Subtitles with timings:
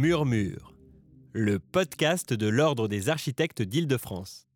[0.00, 0.72] Murmure,
[1.34, 4.46] le podcast de l'Ordre des architectes d'Île-de-France.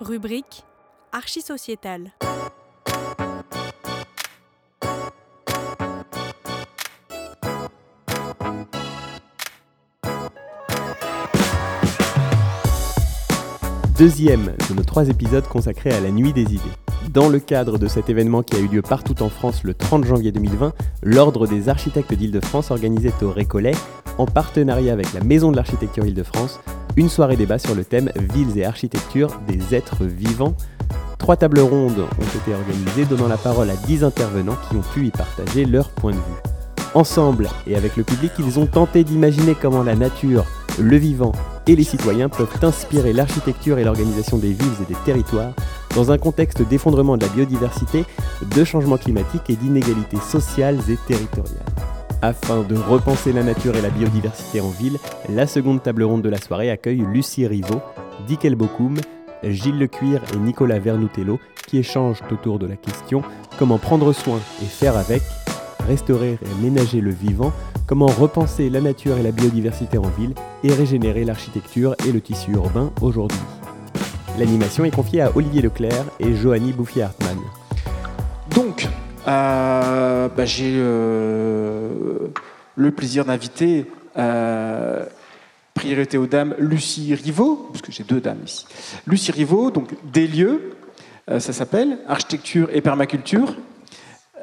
[0.00, 0.64] Rubrique
[1.12, 2.10] Archisociétale.
[13.96, 16.91] Deuxième de nos trois épisodes consacrés à la Nuit des idées.
[17.10, 20.04] Dans le cadre de cet événement qui a eu lieu partout en France le 30
[20.04, 20.72] janvier 2020,
[21.02, 23.74] l'Ordre des architectes d'Île-de-France organisait au Récollet,
[24.16, 26.60] en partenariat avec la Maison de l'Architecture Île-de-France,
[26.96, 30.54] une soirée débat sur le thème Villes et architecture des êtres vivants.
[31.18, 35.06] Trois tables rondes ont été organisées, donnant la parole à dix intervenants qui ont pu
[35.06, 36.52] y partager leur point de vue.
[36.94, 40.44] Ensemble et avec le public, ils ont tenté d'imaginer comment la nature,
[40.78, 41.32] le vivant
[41.66, 45.52] et les citoyens peuvent inspirer l'architecture et l'organisation des villes et des territoires
[45.94, 48.04] dans un contexte d'effondrement de la biodiversité,
[48.54, 51.64] de changement climatique et d'inégalités sociales et territoriales.
[52.22, 56.28] Afin de repenser la nature et la biodiversité en ville, la seconde table ronde de
[56.28, 57.80] la soirée accueille Lucie Rivaud,
[58.26, 58.96] Dickel Bokoum,
[59.42, 63.22] Gilles Lecuir et Nicolas Vernutello qui échangent autour de la question
[63.58, 65.22] comment prendre soin et faire avec,
[65.88, 67.52] restaurer et ménager le vivant,
[67.86, 72.52] comment repenser la nature et la biodiversité en ville et régénérer l'architecture et le tissu
[72.52, 73.40] urbain aujourd'hui.
[74.38, 77.36] L'animation est confiée à Olivier Leclerc et Johanny Bouffier-Hartmann.
[78.54, 78.88] Donc,
[79.28, 82.28] euh, bah, j'ai euh,
[82.74, 83.84] le plaisir d'inviter,
[84.16, 85.04] euh,
[85.74, 88.66] priorité aux dames, Lucie Rivaud, parce que j'ai deux dames ici.
[89.06, 90.76] Lucie Rivaud, donc des lieux,
[91.28, 93.54] ça s'appelle architecture et permaculture.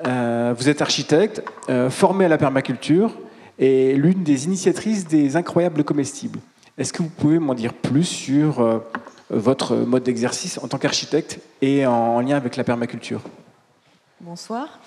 [0.04, 1.44] vous êtes architecte,
[1.90, 3.18] formée à la permaculture
[3.58, 6.40] et l'une des initiatrices des incroyables comestibles.
[6.78, 8.82] Est-ce que vous pouvez m'en dire plus sur
[9.30, 13.22] votre mode d'exercice en tant qu'architecte et en lien avec la permaculture.
[14.22, 14.80] Bonsoir.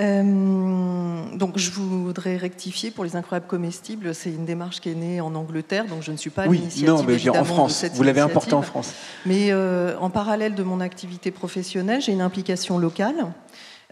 [0.00, 5.20] Euh, donc je voudrais rectifier pour les incroyables comestibles, c'est une démarche qui est née
[5.20, 7.84] en Angleterre, donc je ne suis pas oui, non, mais en France.
[7.92, 8.94] Vous l'avez importé en France.
[9.26, 13.32] Mais euh, en parallèle de mon activité professionnelle, j'ai une implication locale.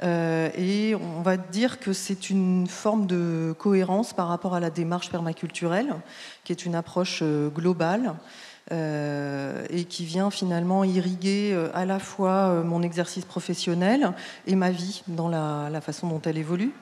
[0.02, 4.70] Euh, et on va dire que c'est une forme de cohérence par rapport à la
[4.70, 5.94] démarche permaculturelle,
[6.44, 7.22] qui est une approche
[7.54, 8.14] globale
[8.72, 14.12] euh, et qui vient finalement irriguer euh, à la fois euh, mon exercice professionnel
[14.46, 16.72] et ma vie dans la, façon dont elle évolue.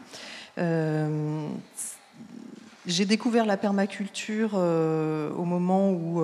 [2.87, 6.23] j'ai découvert la permaculture au moment où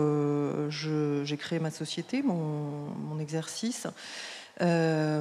[0.71, 3.87] j'ai créé ma société, mon, mon exercice.
[4.61, 5.21] Euh,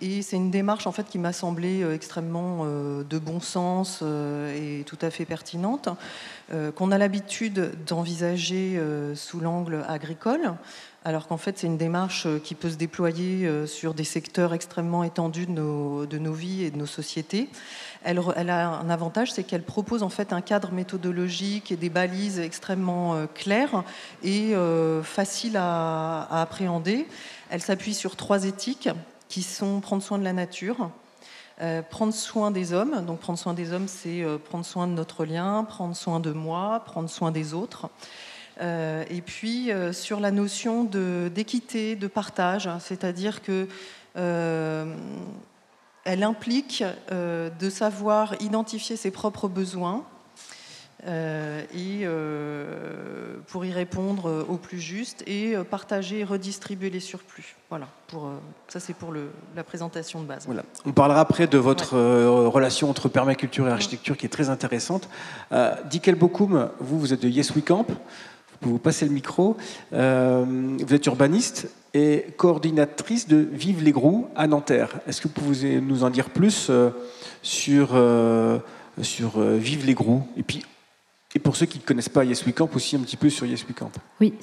[0.00, 4.02] et c'est une démarche en fait qui m'a semblé euh, extrêmement euh, de bon sens
[4.02, 5.88] et tout à fait pertinente,
[6.76, 8.80] qu'on a l'habitude d'envisager
[9.14, 10.54] sous l'angle agricole,
[11.04, 15.44] alors qu'en fait c'est une démarche qui peut se déployer sur des secteurs extrêmement étendus
[15.44, 17.50] de nos, de nos vies et de nos sociétés.
[18.02, 22.38] Elle, a un avantage, c'est qu'elle propose en fait un cadre méthodologique et des balises
[22.38, 23.84] extrêmement claires
[24.22, 24.54] et
[25.02, 27.06] faciles à appréhender.
[27.50, 28.90] Elle s'appuie sur trois éthiques
[29.28, 30.90] qui sont prendre soin de la nature,
[31.60, 33.04] euh, prendre soin des hommes.
[33.06, 36.32] Donc prendre soin des hommes, c'est euh, prendre soin de notre lien, prendre soin de
[36.32, 37.88] moi, prendre soin des autres.
[38.60, 43.66] Euh, et puis sur la notion d'équité, de, partage, c'est-à-dire que
[46.04, 50.04] elle implique de savoir identifier ses propres besoins,
[51.04, 57.54] et euh, pour y répondre au plus juste et euh, partager et redistribuer les surplus.
[57.70, 58.30] Voilà, pour,
[58.66, 60.46] ça c'est pour le, la présentation de base.
[60.46, 60.64] Voilà.
[60.86, 65.08] On parlera après de votre relation entre permaculture et architecture qui est très intéressante.
[65.52, 67.86] Euh, Dickel Bokoum, vous, vous êtes de Yes We Camp.
[67.88, 69.56] Vous pouvez vous passer le micro.
[69.92, 74.98] vous êtes urbaniste et coordinatrice de Vive les Grous à Nanterre.
[75.06, 76.72] Est-ce que vous pouvez nous en dire plus
[77.40, 77.96] sur,
[79.00, 80.64] sur Vive les Grous Et puis
[81.34, 83.46] et pour ceux qui ne connaissent pas Yes We Camp, aussi un petit peu sur
[83.46, 83.90] Yes We Camp.
[84.20, 84.34] Oui.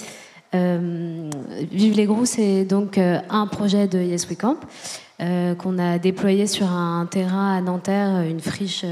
[0.54, 1.30] Euh,
[1.72, 4.58] Vive les Grous, c'est donc euh, un projet de Yes We Camp
[5.22, 8.86] euh, qu'on a déployé sur un terrain à Nanterre, une friche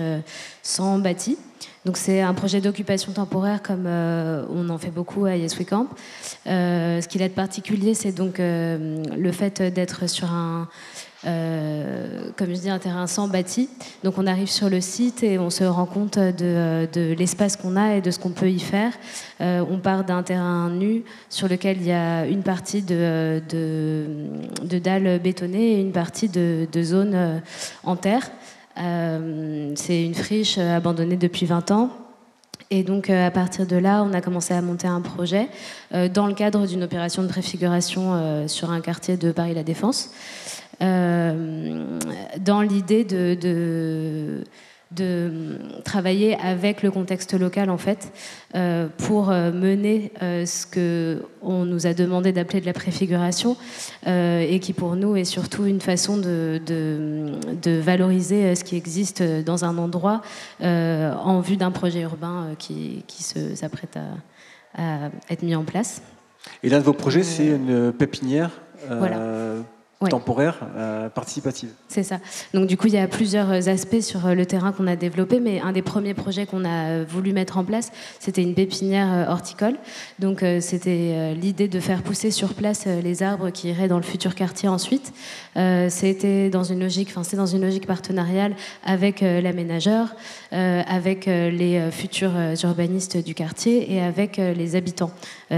[0.63, 1.37] sans bâti.
[1.85, 5.87] Donc c'est un projet d'occupation temporaire comme on en fait beaucoup à Yes We Camp.
[6.45, 10.67] ce qu'il a de particulier, c'est donc le fait d'être sur un
[11.25, 13.69] euh, comme je dis, un terrain sans bâti.
[14.03, 17.95] Donc on arrive sur le site et on se rend compte de, l'espace qu'on a
[17.95, 18.91] et de ce qu'on peut y faire.
[19.41, 24.79] Euh, on part d'un terrain nu sur lequel il y a une partie de, de,
[24.79, 27.39] dalles bétonnées et une partie de, zone euh,
[27.83, 28.29] en terre.
[28.75, 31.91] C'est une friche abandonnée depuis 20 ans.
[32.71, 35.47] Et donc, à partir de là, on a commencé à monter un projet
[35.91, 40.09] dans le cadre d'une opération de préfiguration sur un quartier de Paris-La Défense.
[40.81, 41.99] Euh,
[42.39, 44.43] dans l'idée de,
[44.95, 45.31] de
[45.83, 48.11] travailler avec le contexte local en fait
[48.55, 53.57] euh, pour euh, mener euh, ce que on nous a demandé d'appeler de la préfiguration
[54.05, 59.65] et qui pour nous est surtout une façon de, de, valoriser ce qui existe dans
[59.65, 60.21] un endroit
[60.61, 66.01] en vue d'un projet urbain qui, qui s'apprête à, à, être mis en place.
[66.63, 68.51] Et l'un de vos projets, c'est une pépinière
[70.09, 71.69] temporaire, euh, participative.
[71.87, 72.19] C'est ça.
[72.53, 75.39] Donc du coup, il y a plusieurs aspects sur euh, le terrain qu'on a développé,
[75.39, 79.27] mais un des premiers projets qu'on a euh, voulu mettre en place, c'était une pépinière
[79.29, 79.75] horticole.
[80.19, 84.35] Donc c'était l'idée de faire pousser sur place les arbres qui iraient dans le futur
[84.35, 85.13] quartier ensuite.
[85.89, 88.55] c'était dans une logique, enfin c'est dans une logique partenariale
[88.85, 90.15] avec l'aménageur,
[90.51, 92.33] avec les futurs
[92.63, 95.11] urbanistes du quartier et avec les habitants.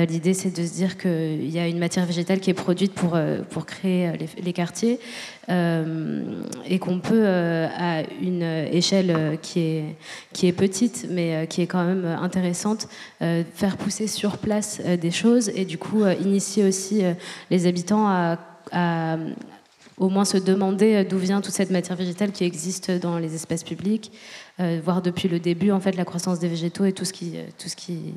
[0.04, 3.18] L'idée, c'est de se dire qu'il y a une matière végétale qui est produite pour
[3.50, 5.00] pour créer les les quartiers,
[5.50, 6.24] euh,
[6.66, 9.96] et qu'on peut, euh, à une échelle qui est,
[10.34, 12.88] qui est petite, mais euh, qui est quand même intéressante,
[13.20, 17.02] faire pousser sur place des choses et du coup initier aussi
[17.50, 19.18] les habitants à,
[19.98, 23.64] au moins se demander d'où vient toute cette matière végétale qui existe dans les espaces
[23.64, 24.12] publics,
[24.84, 27.70] voir depuis le début en fait la croissance des végétaux et tout ce qui, tout
[27.70, 28.14] ce qui,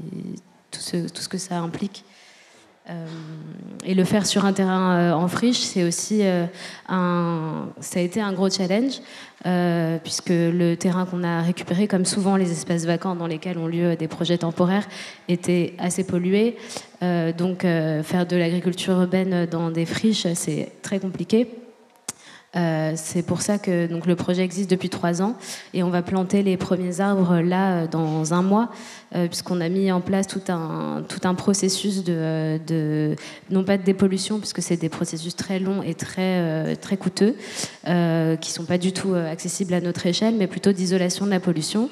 [0.71, 2.05] tout ce, tout ce que ça implique.
[2.91, 3.07] Euh,
[3.85, 6.47] et le faire sur un terrain euh, en friche, c'est aussi euh,
[6.89, 9.01] un, ça a été un gros challenge,
[10.03, 13.95] puisque le terrain qu'on a récupéré, comme souvent les espaces vacants dans lesquels ont lieu
[13.95, 14.87] des projets temporaires,
[15.29, 16.57] était assez pollué.
[17.01, 21.47] donc faire de l'agriculture urbaine dans des friches, c'est très compliqué.
[22.57, 25.37] Euh, c'est pour ça que donc, le projet existe depuis trois ans
[25.75, 28.71] et on va planter les premiers arbres là euh, dans un mois,
[29.15, 33.17] euh, puisqu'on a mis en place tout un, tout un processus de, de
[33.51, 37.37] non pas de dépollution, puisque c'est des processus très longs et très, très coûteux,
[37.85, 41.41] qui ne sont pas du tout accessibles à notre échelle, mais plutôt d'isolation de la
[41.41, 41.91] pollution.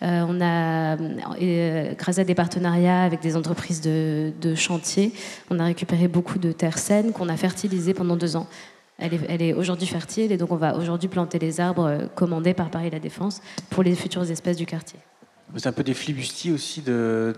[0.00, 0.96] on a,
[1.94, 5.12] grâce à des partenariats avec des entreprises de, de chantier,
[5.50, 8.46] on a récupéré beaucoup de terres saines qu'on a fertilisées pendant deux ans.
[8.98, 12.70] Elle est, aujourd'hui fertile et donc on va aujourd'hui planter les arbres euh, commandés par
[12.70, 14.98] Paris La Défense pour les futures espèces du quartier.
[15.54, 17.34] C'est un peu des flibustiers aussi de,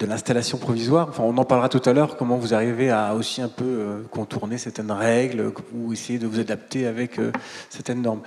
[0.00, 1.08] l'installation provisoire.
[1.10, 4.02] Enfin, on en parlera tout à l'heure, comment vous arrivez à aussi un peu euh,
[4.10, 7.30] contourner certaines règles ou essayer de vous adapter avec euh,
[7.68, 8.22] certaines normes.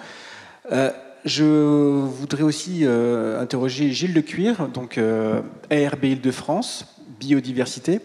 [1.25, 4.99] je voudrais aussi interroger Gilles Lecuir, donc
[5.71, 7.99] ARB Île-de-France biodiversité.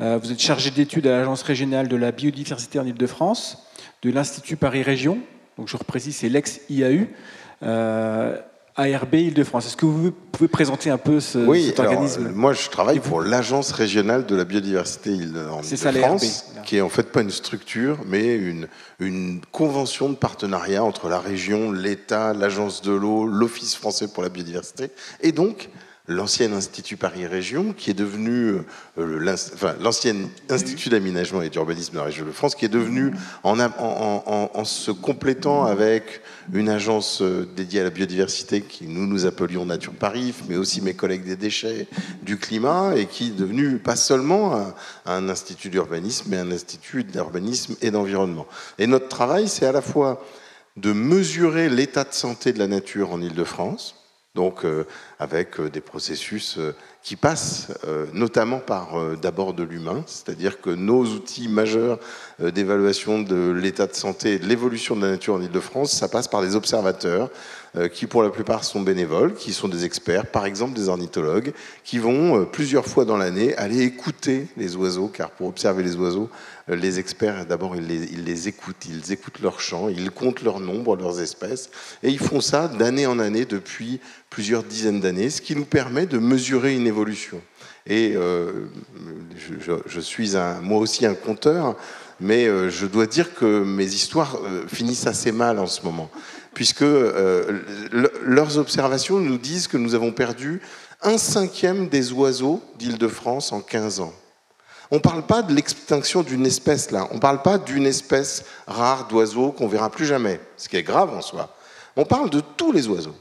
[0.00, 3.66] Euh, vous êtes chargé d'études à l'Agence régionale de la biodiversité en Ile-de-France,
[4.02, 5.18] de l'Institut Paris Région,
[5.56, 7.08] donc je reprécise, c'est l'ex-IAU.
[7.64, 8.38] Euh,
[8.78, 9.66] ARB Île-de-France.
[9.66, 13.00] Est-ce que vous pouvez présenter un peu ce, oui, cet organisme alors, Moi, je travaille
[13.00, 18.36] pour l'Agence régionale de la biodiversité Île-de-France, qui est en fait pas une structure, mais
[18.36, 18.68] une,
[19.00, 24.28] une convention de partenariat entre la région, l'État, l'Agence de l'eau, l'Office français pour la
[24.28, 24.90] biodiversité,
[25.22, 25.70] et donc
[26.08, 28.54] l'ancien Institut Paris Région, qui est devenu
[28.98, 29.36] euh,
[29.80, 30.14] l'ancien
[30.48, 33.12] Institut d'aménagement et d'urbanisme de la région de France, qui est devenu,
[33.44, 36.22] en, en, se complétant avec
[36.52, 40.80] une agence euh, dédiée à la biodiversité, qui nous nous appelions Nature Paris, mais aussi
[40.80, 41.86] mes collègues des déchets,
[42.22, 47.04] du climat, et qui est devenu pas seulement un, un institut d'urbanisme, mais un institut
[47.04, 48.46] d'urbanisme et d'environnement.
[48.78, 50.24] Et notre travail, c'est à la fois
[50.78, 53.97] de mesurer l'état de santé de la nature en Ile-de-France,
[54.38, 54.84] donc euh,
[55.18, 57.72] avec euh, des processus euh, qui passent
[58.12, 61.98] notamment par d'abord de l'humain, c'est-à-dire que nos outils majeurs
[62.38, 66.28] d'évaluation de l'état de santé et de l'évolution de la nature en Ile-de-France, ça passe
[66.28, 67.30] par des observateurs
[67.92, 71.52] qui pour la plupart sont bénévoles, qui sont des experts, par exemple des ornithologues,
[71.84, 76.30] qui vont plusieurs fois dans l'année aller écouter les oiseaux, car pour observer les oiseaux,
[76.68, 81.20] les experts, d'abord, ils les, écoutent, ils écoutent leurs chants, ils comptent leur nombre, leurs
[81.20, 81.70] espèces,
[82.02, 86.06] et ils font ça d'année en année depuis plusieurs dizaines d'années, ce qui nous permet
[86.06, 87.40] de mesurer une évolution.
[87.86, 88.66] Et euh,
[89.86, 91.74] je, suis moi aussi un conteur,
[92.20, 96.10] mais euh, je dois dire que mes histoires euh, finissent assez mal en ce moment,
[96.58, 96.84] puisque
[98.24, 100.60] leurs observations nous disent que nous avons perdu
[101.02, 104.12] un cinquième des oiseaux d'Île-de-France en 15 ans.
[104.90, 108.42] On ne parle pas de l'extinction d'une espèce là, on ne parle pas d'une espèce
[108.66, 111.54] rare d'oiseaux qu'on verra plus jamais, ce qui est grave en soi.
[111.94, 113.14] On parle de tous les oiseaux.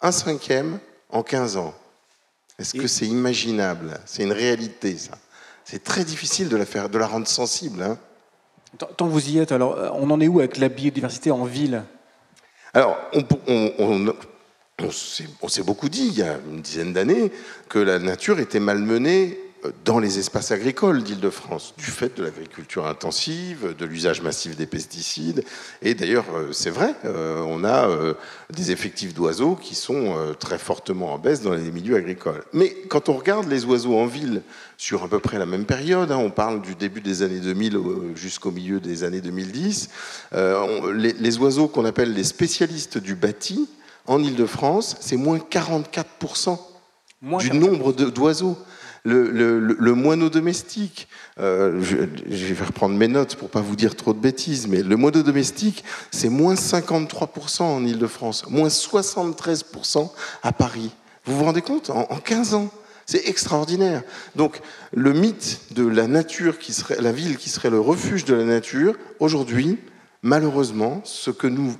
[0.00, 0.78] Un cinquième
[1.10, 1.74] en 15 ans.
[2.60, 3.98] Est-ce que c'est imaginable?
[4.06, 5.18] C'est une réalité, ça.
[5.64, 7.82] C'est très difficile de la, faire, de la rendre sensible.
[7.82, 7.98] Hein.
[8.78, 11.42] Tant que vous y êtes, alors euh, on en est où avec la biodiversité en
[11.42, 11.82] ville?
[12.74, 12.96] Alors,
[13.46, 14.14] on,
[15.42, 17.32] on s'est beaucoup dit, il y a une dizaine d'années,
[17.68, 19.38] que la nature était malmenée
[19.84, 25.44] dans les espaces agricoles d'Île-de-France, du fait de l'agriculture intensive, de l'usage massif des pesticides.
[25.82, 28.14] Et d'ailleurs, euh, c'est vrai, euh, on a euh,
[28.50, 32.44] des effectifs d'oiseaux qui sont très fortement en baisse dans les milieux agricoles.
[32.52, 34.42] Mais quand on regarde les oiseaux en ville
[34.76, 37.78] sur à peu près la même période, hein, on parle du début des années 2000
[38.14, 39.88] jusqu'au milieu des années 2010,
[40.32, 43.68] les, oiseaux qu'on appelle les spécialistes du bâti,
[44.06, 46.58] en Île-de-France, c'est moins 44%
[47.40, 48.56] du nombre d'oiseaux
[49.04, 54.18] le, moineau domestique, euh, je, vais reprendre mes notes pour pas vous dire trop de
[54.18, 60.10] bêtises, mais le moineau domestique, c'est moins 53% en Ile-de-France, moins 73%
[60.42, 60.90] à Paris.
[61.24, 61.90] Vous vous rendez compte?
[61.90, 62.70] En, 15 ans
[63.10, 64.02] c'est extraordinaire.
[64.36, 64.60] Donc,
[64.92, 68.44] le mythe de la nature qui serait, la ville qui serait le refuge de la
[68.44, 69.78] nature, aujourd'hui,
[70.20, 71.74] malheureusement, ce que nous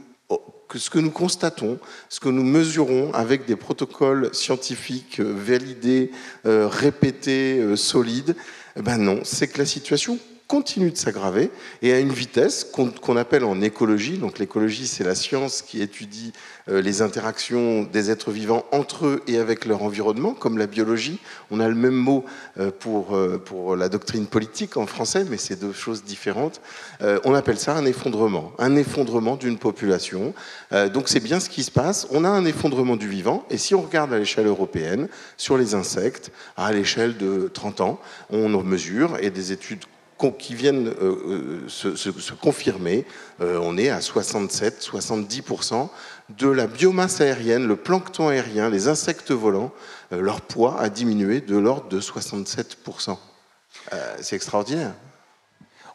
[0.68, 6.10] que ce que nous constatons, ce que nous mesurons avec des protocoles scientifiques euh, validés,
[6.46, 8.37] euh, répétés, euh, solides,
[8.76, 10.18] eh ben non, c'est que la situation
[10.49, 11.50] continue de s'aggraver
[11.83, 14.17] et à une vitesse qu'on appelle en écologie.
[14.17, 16.33] Donc l'écologie, c'est la science qui étudie
[16.71, 21.21] euh, les interactions des êtres vivants entre eux et avec leur environnement, comme la biologie.
[21.50, 22.25] On a le même mot
[22.59, 26.61] euh, pour, euh, pour la doctrine politique en français, mais c'est deux choses différentes.
[27.25, 30.33] On appelle ça un effondrement, un effondrement d'une population.
[30.73, 32.07] Donc c'est bien ce qui se passe.
[32.11, 35.75] On a un effondrement du vivant et si on regarde à l'échelle européenne, sur les
[35.75, 38.00] insectes, à l'échelle de 30 ans,
[38.31, 39.85] on mesure et des études
[40.38, 43.04] qui viennent euh, euh, se, confirmer.
[43.40, 45.88] Euh, on est à 67-70%
[46.37, 49.72] de la biomasse aérienne, le plancton aérien, les insectes volants,
[50.10, 53.16] leur poids a diminué de l'ordre de 67%.
[54.20, 54.92] C'est extraordinaire.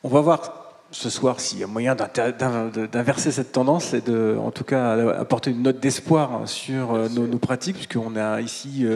[0.01, 4.49] On va voir ce soir s'il y a moyen d'inverser cette tendance et de, en
[4.49, 8.87] tout cas, apporter une note d'espoir sur nos, nos pratiques, puisqu'on a ici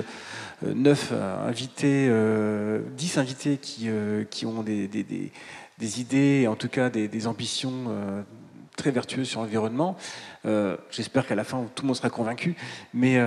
[0.65, 6.47] 9 euh, invités, 10 euh, invités qui, euh, qui ont des, des, des, idées, et
[6.47, 7.85] en tout cas des, ambitions
[8.75, 9.95] très vertueuses sur l'environnement.
[10.89, 12.55] J'espère qu'à la fin, tout le monde sera convaincu.
[12.93, 13.21] Mais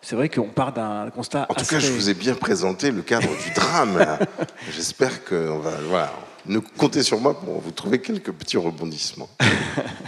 [0.00, 1.46] c'est vrai qu'on part d'un constat.
[1.48, 4.18] En tout cas, je vous ai bien présenté le cadre du drame.
[4.72, 5.72] J'espère qu'on va.
[5.88, 6.12] Voilà.
[6.46, 9.30] Ne comptez sur moi pour vous trouver quelques petits rebondissements.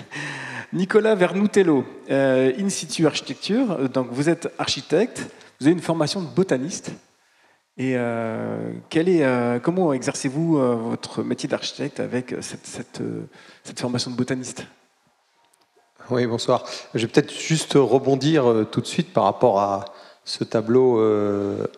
[0.73, 3.89] Nicolas Vernoutello, In situ architecture.
[3.89, 5.29] Donc, vous êtes architecte.
[5.61, 6.93] Vous avez une formation de botaniste.
[7.79, 13.01] Et euh, est, euh, comment exercez-vous euh, votre métier d'architecte avec cette,
[13.79, 14.67] formation de botaniste?
[16.11, 16.65] Oui, bonsoir.
[16.95, 19.87] Je vais peut-être juste rebondir tout de suite par rapport à
[20.25, 21.01] ce tableau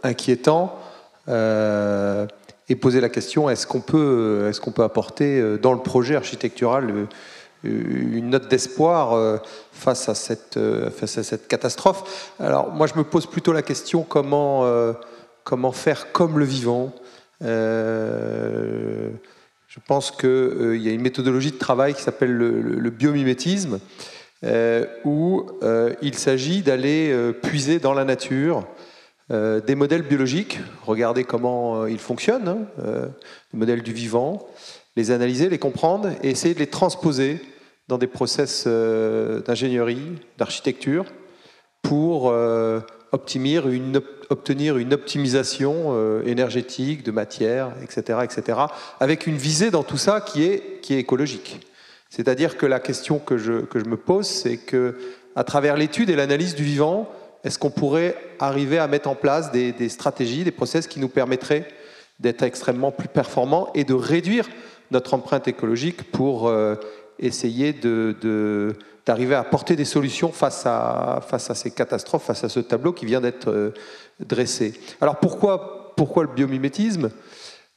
[0.02, 0.78] inquiétant
[1.26, 7.08] et poser la question est-ce qu'on peut, est-ce qu'on peut apporter dans le projet architectural
[7.64, 9.38] une note d'espoir euh,
[9.72, 12.32] face, à cette, euh, face à cette catastrophe.
[12.38, 14.92] Alors moi je me pose plutôt la question comment, euh,
[15.72, 16.92] faire comme le vivant.
[17.40, 19.10] je
[19.86, 23.78] pense qu'il y a une méthodologie de travail qui s'appelle le, biomimétisme,
[25.04, 25.46] où
[26.02, 28.66] il s'agit d'aller puiser dans la nature
[29.30, 33.08] des modèles biologiques, regarder comment ils fonctionnent, hein,
[33.52, 34.46] les modèles du vivant,
[34.98, 37.40] les analyser, les comprendre et essayer de les transposer
[37.86, 41.04] dans des process euh, d'ingénierie, d'architecture,
[41.82, 42.80] pour euh,
[43.12, 48.58] obtenir une, obtenir une optimisation euh, énergétique, de matière, etc., etc.,
[48.98, 51.60] avec une visée dans tout ça qui est, qui est écologique.
[52.10, 54.98] C'est-à-dire que la question que je, que je me pose, c'est que
[55.36, 57.08] à travers l'étude et l'analyse du vivant,
[57.44, 61.08] est-ce qu'on pourrait arriver à mettre en place des, des stratégies, des process qui nous
[61.08, 61.68] permettraient
[62.18, 64.48] d'être extrêmement plus performants et de réduire
[64.90, 66.74] notre empreinte écologique pour euh,
[67.18, 71.20] essayer d'arriver à apporter des solutions face à,
[71.54, 73.74] ces catastrophes, face à ce tableau qui vient d'être euh,
[74.20, 74.74] dressé.
[75.00, 77.10] Alors pourquoi, le biomimétisme?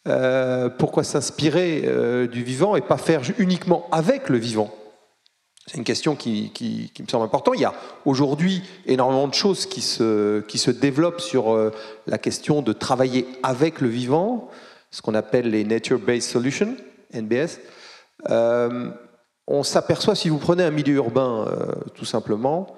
[0.08, 4.74] Euh, Pourquoi s'inspirer du vivant et pas faire uniquement avec le vivant?
[5.68, 6.52] C'est une question qui,
[7.00, 7.54] me semble importante.
[7.56, 7.74] Il y a
[8.06, 11.72] aujourd'hui énormément de choses qui se, qui se développent sur
[12.08, 14.50] la question de travailler avec le vivant,
[14.90, 16.76] ce qu'on appelle les Nature-Based Solutions.
[17.14, 17.60] NBS.
[18.30, 18.92] Euh,
[19.48, 22.78] on s'aperçoit, si vous prenez un milieu urbain, euh, tout simplement,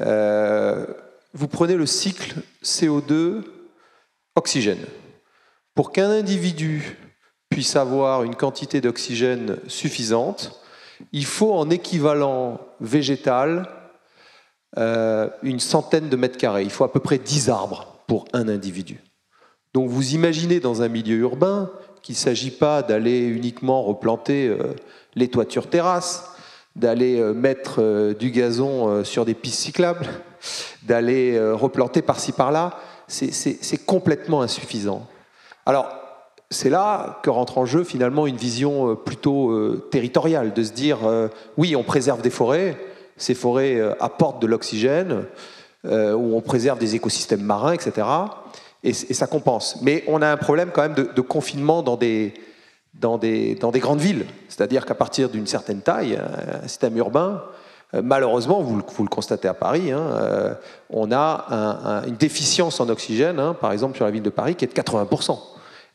[0.00, 0.86] euh,
[1.32, 2.34] vous prenez le cycle
[2.64, 4.84] CO2-oxygène.
[5.74, 6.98] Pour qu'un individu
[7.48, 10.60] puisse avoir une quantité d'oxygène suffisante,
[11.12, 13.68] il faut en équivalent végétal
[14.76, 16.62] une centaine de mètres carrés.
[16.62, 19.00] Il faut à peu près 10 arbres pour un individu.
[19.72, 21.72] Donc vous imaginez dans un milieu urbain
[22.02, 24.74] qu'il ne s'agit pas d'aller uniquement replanter euh,
[25.14, 26.30] les toitures terrasses,
[26.76, 30.06] d'aller euh, mettre euh, du gazon sur des pistes cyclables,
[30.82, 32.78] d'aller replanter par-ci par-là.
[33.08, 35.06] C'est complètement insuffisant.
[35.66, 35.88] Alors,
[36.50, 40.98] c'est là que rentre en jeu finalement une vision plutôt territoriale, de se dire,
[41.56, 42.76] oui, on préserve des forêts,
[43.16, 45.24] ces forêts apportent de l'oxygène,
[45.84, 48.06] où on préserve des écosystèmes marins, etc.
[48.82, 49.78] Et, ça compense.
[49.82, 52.32] Mais on a un problème quand même de, confinement dans des,
[52.94, 54.26] grandes villes.
[54.48, 57.42] C'est-à-dire qu'à partir d'une certaine taille, un système urbain,
[57.94, 60.54] euh, malheureusement, vous, le constatez à Paris, hein, euh,
[60.90, 64.64] on a une déficience en oxygène, hein, par exemple sur la ville de Paris, qui
[64.64, 65.38] est de 80%.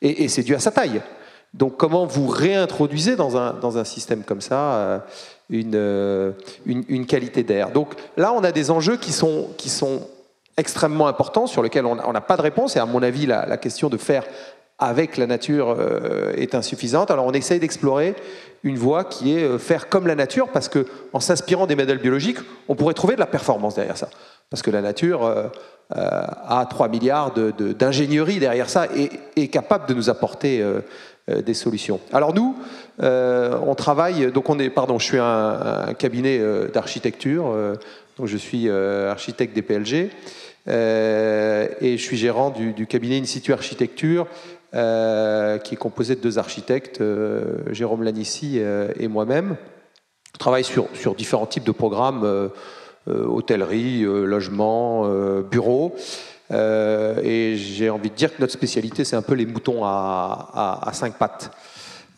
[0.01, 1.01] Et, c'est dû à sa taille.
[1.53, 5.01] Donc comment vous réintroduisez dans un, système comme ça
[5.51, 6.31] euh,
[6.65, 7.71] une, qualité d'air?
[7.71, 10.01] Donc là, on a des enjeux qui sont
[10.57, 12.75] extrêmement importants sur lesquels on n'a pas de réponse.
[12.75, 14.23] Et à mon avis, la, question de faire
[14.77, 17.09] avec la nature euh, est insuffisante.
[17.11, 18.13] Alors on essaye d'explorer
[18.63, 21.99] une voie qui est euh, faire comme la nature, parce que en s'inspirant des modèles
[21.99, 24.09] biologiques, on pourrait trouver de la performance derrière ça.
[24.49, 25.47] Parce que la nature euh,
[25.91, 30.65] a 3 milliards d'ingénierie derrière ça et est capable de nous apporter
[31.27, 31.99] des solutions.
[32.11, 32.55] Alors nous,
[32.99, 36.41] on travaille, donc on est, pardon, je suis un cabinet
[36.73, 37.55] d'architecture,
[38.17, 40.09] donc je suis architecte des PLG.
[40.67, 44.27] Euh, et je suis gérant du, cabinet In situ architecture,
[44.73, 48.59] euh, qui est composé de deux architectes, euh, Jérôme Lanissi
[48.99, 49.57] et moi-même.
[50.33, 52.49] Je travaille sur, différents types de programmes,
[53.07, 55.07] hôtellerie, logement,
[55.43, 55.95] bureau.
[56.51, 61.17] et j'ai envie de dire que notre spécialité, c'est un peu les moutons à, cinq
[61.17, 61.51] pattes.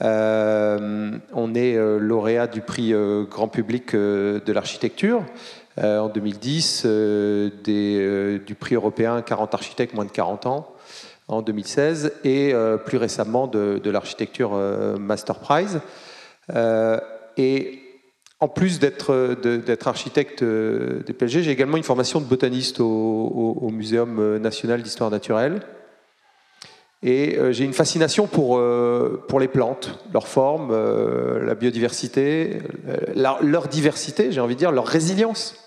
[0.02, 2.92] on est lauréat du prix
[3.30, 5.24] grand public de l'architecture.
[5.80, 10.74] Euh, en 2010, euh, euh, du prix européen 40 architectes moins de 40 ans
[11.28, 12.54] en 2016 et
[12.86, 14.52] plus récemment de, l'architecture
[14.98, 15.82] Master Prize.
[17.36, 17.82] et
[18.40, 24.38] en plus d'être architecte des PLG, j'ai également une formation de botaniste au, au Muséum
[24.38, 25.60] national d'histoire naturelle.
[27.04, 28.64] Et j'ai une fascination pour,
[29.28, 30.72] pour les plantes, leur forme,
[31.46, 32.62] la biodiversité,
[33.18, 35.67] leur diversité, j'ai envie de dire, leur résilience.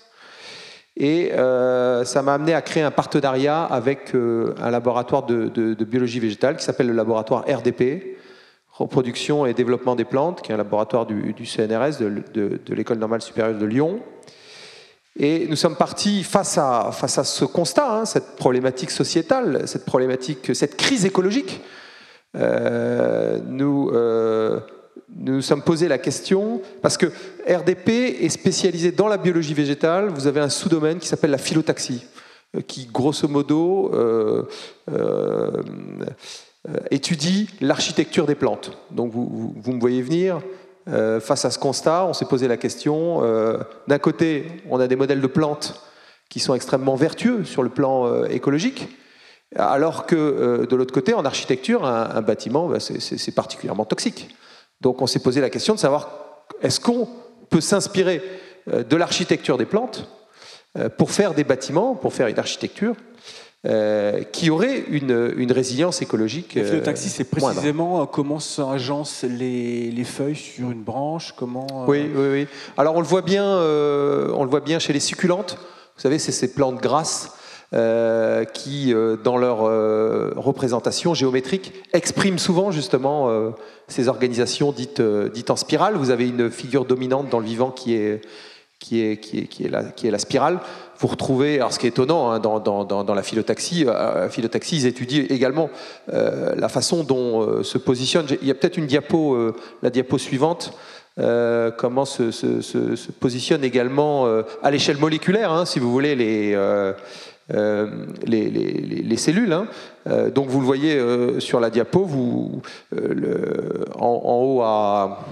[1.03, 6.19] Et euh, ça m'a amené à créer un partenariat avec euh, un laboratoire de, biologie
[6.19, 8.17] végétale qui s'appelle le laboratoire RDP,
[8.69, 13.57] Reproduction et Développement des Plantes, qui est un laboratoire du, CNRS, de, l'École normale supérieure
[13.57, 13.99] de Lyon.
[15.17, 19.85] Et nous sommes partis face à, face à ce constat, hein, cette problématique sociétale, cette
[19.85, 21.61] problématique, cette crise écologique.
[22.37, 23.89] Euh, nous
[25.15, 27.07] nous sommes posé la question, parce que
[27.47, 27.89] RDP
[28.21, 32.05] est spécialisé dans la biologie végétale, vous avez un sous-domaine qui s'appelle la phylotaxie,
[32.55, 34.43] euh, qui grosso modo euh,
[34.91, 35.51] euh,
[36.91, 38.77] étudie l'architecture des plantes.
[38.91, 40.39] Donc vous, me voyez venir,
[40.85, 43.21] face à ce constat, on s'est posé la question,
[43.87, 45.81] d'un côté, on a des modèles de plantes
[46.29, 48.89] qui sont extrêmement vertueux sur le plan écologique,
[49.55, 54.35] alors que de l'autre côté, en architecture, un, bâtiment, bah, c'est particulièrement toxique.
[54.81, 56.09] Donc on s'est posé la question de savoir
[56.61, 57.07] est-ce qu'on
[57.49, 58.21] peut s'inspirer
[58.69, 60.09] euh, de l'architecture des plantes
[60.77, 62.95] euh, pour faire des bâtiments, pour faire une architecture
[63.67, 66.55] euh, qui aurait une, résilience écologique.
[66.55, 71.85] Le taxi, c'est précisément comment s'agencent les, les, feuilles sur une branche, comment.
[71.87, 72.47] Oui, oui, oui.
[72.75, 75.59] Alors on le voit bien, on le voit bien chez les succulentes.
[75.95, 77.31] Vous savez, c'est ces plantes grasses
[77.73, 83.29] euh, qui, euh, dans leur euh, représentation géométrique, expriment souvent justement
[83.87, 85.01] ces organisations dites,
[85.49, 85.95] en spirale.
[85.95, 88.19] Vous avez une figure dominante dans le vivant qui est,
[88.77, 90.59] qui est, qui est, la, spirale.
[90.99, 93.85] Vous retrouvez, alors ce qui est étonnant hein, dans, dans, dans, la philotaxie,
[94.29, 95.69] philotaxie, ils étudient également
[96.07, 98.25] la façon dont se positionne.
[98.41, 100.73] Il y a peut-être une diapo, la diapo suivante.
[101.15, 104.25] comment se, se, se, positionne également
[104.61, 106.55] à l'échelle moléculaire, hein, si vous voulez, les,
[107.53, 109.51] euh, les, cellules.
[109.51, 109.67] Hein.
[110.07, 112.61] Euh, donc vous le voyez euh, sur la diapo, vous,
[113.95, 115.25] en, haut à,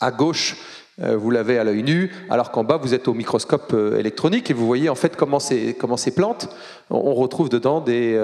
[0.00, 0.56] à gauche,
[0.98, 4.66] vous l'avez à l'œil nu, alors qu'en bas, vous êtes au microscope électronique et vous
[4.66, 6.54] voyez en fait comment ces, comment ces plantes,
[6.90, 8.20] on retrouve dedans des,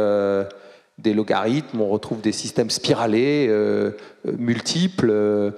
[0.98, 3.50] des logarithmes, on retrouve des systèmes spiralés,
[4.26, 5.54] multiples.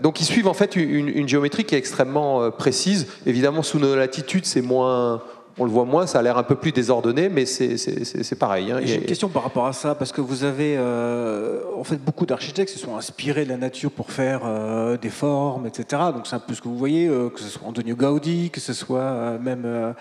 [0.00, 3.08] donc ils suivent en fait une, géométrie qui est extrêmement précise.
[3.26, 5.22] Évidemment, sous nos latitudes, c'est moins
[5.60, 8.72] on le voit moins, ça a l'air un peu plus désordonné, mais c'est pareil.
[8.72, 8.80] Hein.
[8.82, 12.24] J'ai une question par rapport à ça, parce que vous avez, euh, en fait, beaucoup
[12.24, 16.02] d'architectes se sont inspirés de la nature pour faire euh, des formes, etc.
[16.14, 18.58] Donc c'est un peu ce que vous voyez, euh, que ce soit Antonio Gaudi, que
[18.58, 19.94] ce soit même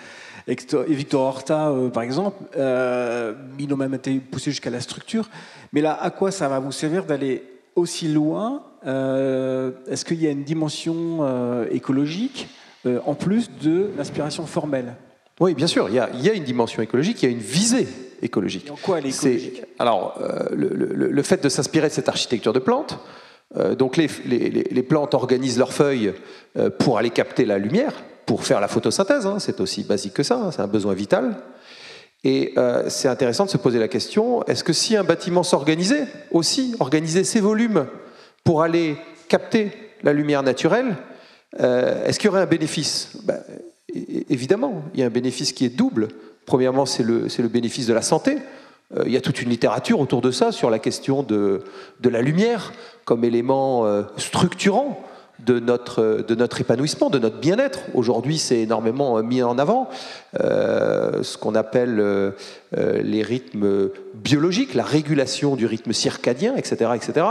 [0.48, 2.38] Victor Horta, par exemple.
[2.56, 5.30] ils ont même été poussés jusqu'à la structure.
[5.74, 7.44] Mais là, à quoi ça va vous servir d'aller
[7.76, 12.48] aussi loin Est-ce qu'il y a une dimension écologique
[13.06, 14.96] en plus de l'inspiration formelle?
[15.40, 17.88] Oui, bien sûr, il y, a, une dimension écologique, il y a une visée
[18.22, 18.70] écologique.
[18.72, 19.64] en quoi elle est écologique?
[19.80, 20.22] Alors,
[20.52, 23.00] le, fait de s'inspirer de cette architecture de plantes,
[23.78, 26.14] donc les, les, plantes organisent leurs feuilles
[26.80, 27.94] pour aller capter la lumière,
[28.26, 29.40] pour faire la photosynthèse, hein.
[29.40, 30.52] c'est aussi basique que ça, hein.
[30.52, 31.38] c'est un besoin vital.
[32.26, 32.54] Et
[32.90, 37.24] c'est intéressant de se poser la question, est-ce que si un bâtiment s'organisait aussi, organisait
[37.24, 37.88] ses volumes
[38.44, 38.98] pour aller
[39.30, 39.72] capter
[40.04, 40.98] la lumière naturelle,
[41.60, 43.18] euh, est-ce qu'il y aurait un bénéfice?
[43.24, 43.42] Ben,
[44.30, 46.10] Évidemment, il y a un bénéfice qui est double.
[46.46, 48.38] Premièrement, c'est le, le, bénéfice de la santé.
[48.98, 51.64] Euh, il y a toute une littérature autour de ça sur la question de,
[52.00, 52.74] de la lumière
[53.06, 55.04] comme élément euh, structurant
[55.46, 57.80] de notre, de notre épanouissement, de notre bien-être.
[57.94, 59.88] Aujourd'hui, c'est énormément mis en avant,
[60.34, 62.34] ce qu'on appelle
[62.76, 66.92] les rythmes biologiques, la régulation du rythme circadien, etc.
[66.94, 67.26] etc.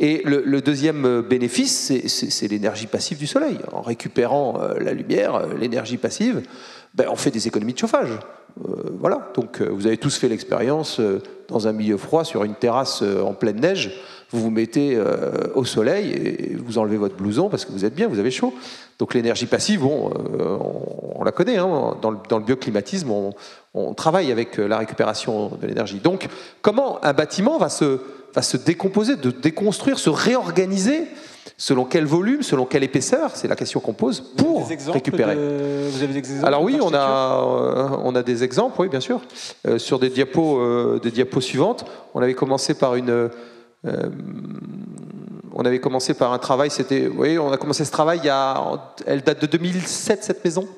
[0.00, 3.58] Et le, deuxième bénéfice, c'est l'énergie passive du soleil.
[3.72, 6.42] En récupérant euh, la lumière, euh, l'énergie passive,
[6.94, 8.10] ben, on fait des économies de chauffage.
[8.64, 9.32] Euh, voilà.
[9.34, 11.00] Donc vous avez tous fait l'expérience
[11.48, 14.00] dans un milieu froid, sur une terrasse en pleine neige.
[14.30, 15.00] Vous vous mettez
[15.54, 18.52] au soleil et vous enlevez votre blouson parce que vous êtes bien, vous avez chaud.
[18.98, 20.10] Donc l'énergie passive, bon,
[21.14, 21.56] on, la connaît.
[21.56, 21.96] Hein.
[22.02, 23.10] Dans, le, bioclimatisme,
[23.72, 25.98] on travaille avec la récupération de l'énergie.
[25.98, 26.28] Donc
[26.60, 28.00] comment un bâtiment va se
[28.34, 31.08] va se décomposer, de déconstruire, se réorganiser
[31.60, 35.34] Selon quel volume, selon quelle épaisseur C'est la question qu'on pose pour récupérer.
[35.34, 39.00] Vous avez des exemples Alors oui, on a, euh, on a des exemples, oui, bien
[39.00, 39.20] sûr.
[39.66, 43.28] Euh, sur des diapos, euh, des diapos suivantes, on avait commencé par une...
[45.52, 47.08] on avait commencé par un travail, c'était...
[47.08, 50.68] Oui, on a commencé ce travail, il y a, elle date de 2007, cette maison.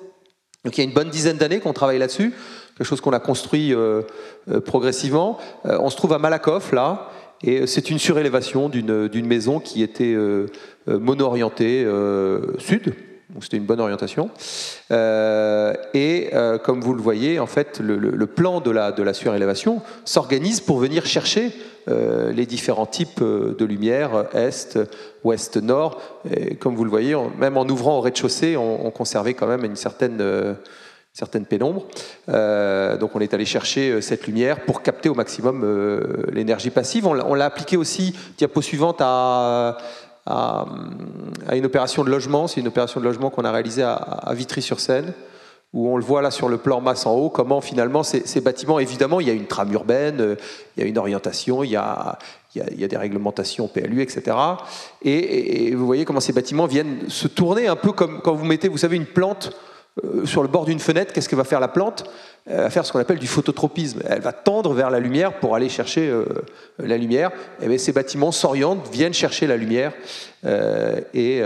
[0.65, 2.33] Donc il y a une bonne dizaine d'années qu'on travaille là-dessus,
[2.79, 3.75] quelque chose qu'on a construit
[4.65, 5.39] progressivement.
[5.65, 7.11] on se trouve à Malakoff, là,
[7.43, 10.47] et c'est une surélévation d'une maison qui était euh,
[10.89, 12.95] euh, mono-orientée euh, sud,
[13.41, 14.29] c'était une bonne orientation.
[14.91, 16.31] et
[16.65, 20.79] comme vous le voyez, en fait, le, plan de la, de la surélévation s'organise pour
[20.79, 21.53] venir chercher
[21.87, 24.77] les différents types de lumière, est,
[25.23, 26.03] ouest, nord.
[26.29, 29.77] Et comme vous le voyez, même en ouvrant au rez-de-chaussée, on, conservait quand même une
[29.77, 30.57] certaine
[31.13, 31.85] certaines pénombres.
[32.29, 36.71] Euh, donc on est allé chercher euh, cette lumière pour capter au maximum euh, l'énergie
[36.71, 37.07] passive.
[37.07, 39.79] On l'a appliqué aussi, diapo suivante, à,
[41.53, 42.47] une opération de logement.
[42.47, 45.13] C'est une opération de logement qu'on a réalisée à, Vitry-sur-Seine
[45.73, 48.81] où on le voit là sur le plan masse en haut, comment finalement ces, bâtiments,
[48.81, 50.37] évidemment, il y a une trame urbaine,
[50.77, 52.19] il y a une orientation, il y a,
[52.57, 54.37] des réglementations PLU, etc.
[55.03, 58.45] Et, et, vous voyez comment ces bâtiments viennent se tourner un peu comme quand vous
[58.45, 59.53] mettez, vous savez, une plante
[60.05, 62.05] euh, sur le bord d'une fenêtre, qu'est-ce que va faire la plante?
[62.47, 64.01] Elle va faire ce qu'on appelle du phototropisme.
[64.09, 66.25] Elle va tendre vers la lumière pour aller chercher euh,
[66.79, 67.31] la lumière.
[67.61, 69.93] Et eh ces bâtiments s'orientent, viennent chercher la lumière.
[70.47, 71.43] Euh, et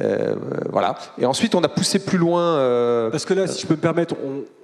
[0.00, 0.34] euh,
[0.70, 0.96] voilà.
[1.18, 2.42] Et ensuite, on a poussé plus loin.
[2.42, 4.14] Euh, Parce que là, si je peux me permettre,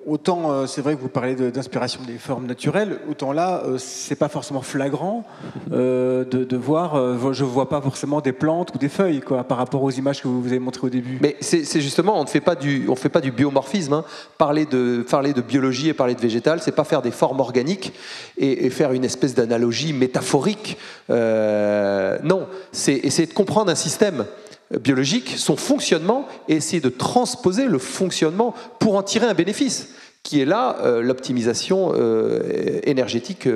[0.07, 4.29] autant euh, c'est vrai que vous parlez d'inspiration des formes naturelles, autant là, c'est pas
[4.29, 5.25] forcément flagrant
[5.71, 7.33] de, de, voir.
[7.33, 10.29] je vois pas forcément des plantes ou des feuilles, quoi, par rapport aux images que
[10.29, 11.19] vous avez montrées au début.
[11.21, 13.95] Mais c'est justement, on ne fait pas du, on fait pas du biomorphisme.
[13.95, 14.05] Hein.
[14.37, 17.95] Parler de, parler de biologie et parler de végétal, c'est pas faire des formes organiques
[18.37, 20.77] et, et faire une espèce d'analogie métaphorique.
[21.09, 24.27] non, c'est essayer de comprendre un système
[24.81, 29.91] biologique, son fonctionnement, et essayer de transposer le fonctionnement pour en tirer un bénéfice,
[30.23, 33.49] qui est là euh, l'optimisation euh, énergétique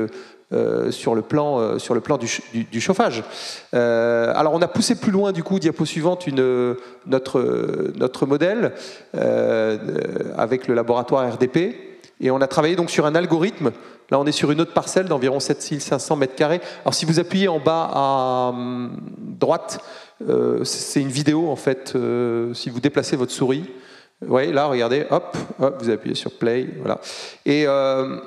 [0.53, 3.25] euh, sur le plan, sur le plan du, chauffage.
[3.73, 6.29] alors on a poussé plus loin du coup, diapo suivante,
[7.07, 8.73] notre, notre modèle
[10.37, 11.75] avec le laboratoire RDP,
[12.21, 13.73] et on a travaillé donc sur un algorithme.
[14.11, 16.61] Là, on est sur une autre parcelle d'environ 7500 mètres carrés.
[16.83, 19.81] Alors, si vous appuyez en bas à hum, droite,
[20.21, 21.95] c'est une vidéo en fait.
[21.95, 23.71] Euh, si vous déplacez votre souris,
[24.21, 27.01] vous voyez là, regardez, hop, vous appuyez sur play, voilà.
[27.45, 28.19] Et, euh,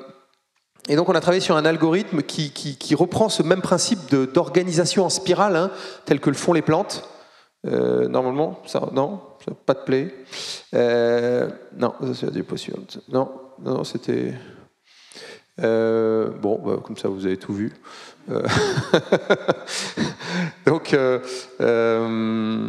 [0.88, 5.08] et donc on a travaillé sur un algorithme qui, reprend ce même principe d'organisation en
[5.08, 5.70] spirale, hein,
[6.04, 7.08] tel que le font les plantes.
[7.64, 9.20] normalement, ça, non,
[9.66, 10.14] pas de play.
[10.72, 12.98] non, c'est la diapo suivante.
[13.08, 13.30] Non,
[13.62, 14.34] non, c'était.
[15.58, 17.72] bon, bah, comme ça vous avez tout vu.
[20.94, 21.28] Euh, donc,
[21.60, 22.68] euh, euh,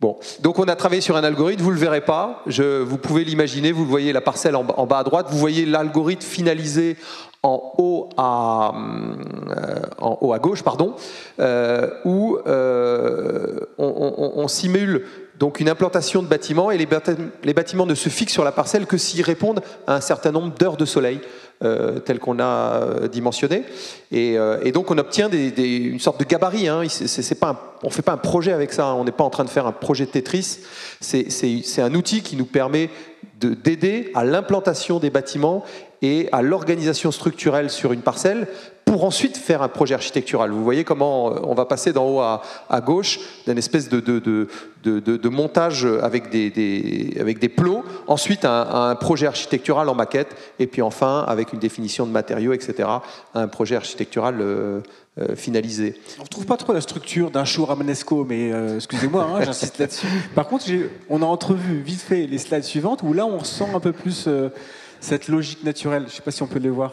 [0.00, 0.16] bon.
[0.42, 3.72] Donc, on a travaillé sur un algorithme, vous ne le verrez pas, vous pouvez l'imaginer,
[3.72, 6.96] vous voyez la parcelle en, bas à droite, vous voyez l'algorithme finalisé
[7.42, 8.72] en haut à,
[10.00, 10.94] à gauche, pardon,
[12.04, 12.38] où
[13.78, 15.04] on, simule
[15.38, 18.96] donc une implantation de bâtiments et les bâtiments ne se fixent sur la parcelle que
[18.96, 21.20] s'ils répondent à un certain nombre d'heures de soleil.
[21.62, 23.62] Euh, tel qu'on a euh, dimensionné.
[24.12, 26.66] Euh, et, donc on obtient une sorte de gabarit.
[26.66, 26.78] Hein.
[26.80, 28.94] on ne fait pas un projet avec ça, hein.
[28.94, 30.58] on n'est pas en train de faire un projet Tetris.
[31.00, 32.90] C'est un outil qui nous permet
[33.40, 35.64] d'aider à l'implantation des bâtiments
[36.02, 38.48] et à l'organisation structurelle sur une parcelle
[38.94, 40.52] pour ensuite faire un projet architectural.
[40.52, 45.28] Vous voyez comment euh, on va passer d'en haut à, gauche d'une espèce de, de,
[45.28, 50.80] montage avec des, avec des plots, ensuite un, un, projet architectural en maquette, et puis
[50.80, 52.88] enfin, avec une définition de matériaux, etc.,
[53.34, 54.80] un projet architectural euh,
[55.18, 55.96] euh, finalisé.
[56.18, 60.06] On ne retrouve pas trop la structure d'un show ramanesco, mais excusez-moi, hein, j'insiste là-dessus.
[60.36, 60.66] Par contre,
[61.10, 64.28] on a entrevu vite fait les slides suivantes, où là, on ressent un peu plus
[65.04, 66.02] cette logique naturelle.
[66.02, 66.92] Je ne sais pas si on peut les voir.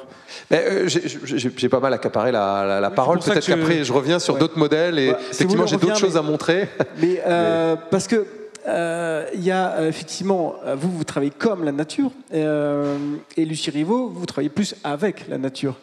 [0.52, 3.20] Euh, j'ai pas mal accaparé la, la, parole.
[3.20, 6.68] Peut-être qu'après, je reviens sur d'autres modèles et effectivement, j'ai d'autres choses à montrer.
[7.02, 8.26] Mais, euh, parce que
[8.68, 14.26] euh, il y a effectivement, vous, vous travaillez comme la nature, et Lucie Rivaud, vous
[14.26, 15.76] travaillez plus avec la nature.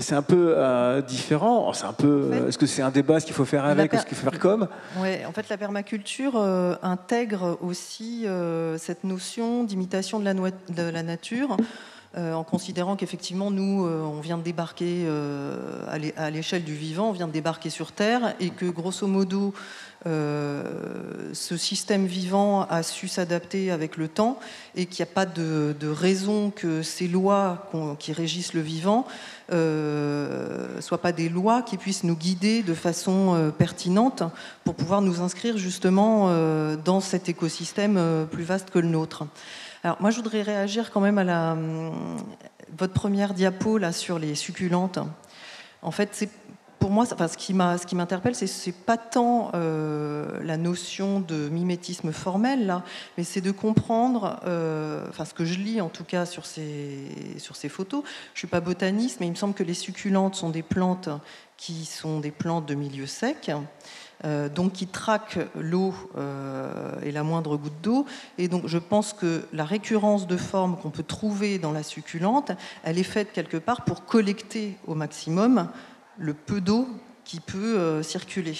[0.00, 1.66] C'est un peu euh, différent.
[1.68, 2.30] Oh, c'est un peu.
[2.46, 4.68] Est-ce que c'est un débat Est-ce qu'il faut faire avec Est-ce qu'il faut faire comme?
[4.98, 5.24] Ouais.
[5.26, 11.02] En fait, la permaculture euh, intègre aussi euh, cette notion d'imitation de la, de la
[11.02, 11.56] nature.
[12.16, 15.06] en considérant qu'effectivement, nous, on vient de débarquer
[15.86, 19.52] à l'échelle du vivant, on vient de débarquer sur Terre, et que grosso modo,
[20.04, 24.40] ce système vivant a su s'adapter avec le temps,
[24.74, 29.06] et qu'il n'y a pas de, de, raison que ces lois qui régissent le vivant
[29.52, 34.22] euh, soient pas des lois qui puissent nous guider de façon euh, pertinente
[34.64, 39.26] pour pouvoir nous inscrire justement euh, dans cet écosystème euh, plus vaste que le nôtre.
[39.84, 41.56] Alors moi, je voudrais réagir quand même à la,
[42.76, 44.98] votre première diapo là sur les succulentes.
[45.82, 46.30] En fait, c'est
[46.78, 47.54] pour moi, enfin, ce qui
[47.94, 52.84] m'interpelle, ce c'est pas tant euh, la notion de mimétisme formel, là,
[53.16, 57.68] mais c'est de comprendre, euh, enfin, ce que je lis en tout cas sur ces,
[57.68, 58.02] photos.
[58.34, 61.08] Je suis pas botaniste, mais il me semble que les succulentes sont des plantes
[61.56, 63.50] qui sont des plantes de milieu sec.
[64.24, 65.94] Euh, donc qui traquent l'eau
[67.04, 68.04] et la moindre goutte d'eau.
[68.36, 72.50] Et donc je pense que la récurrence de formes qu'on peut trouver dans la succulente,
[72.82, 75.68] elle est faite quelque part pour collecter au maximum
[76.18, 76.88] le peu d'eau
[77.24, 78.56] qui peut euh, circuler.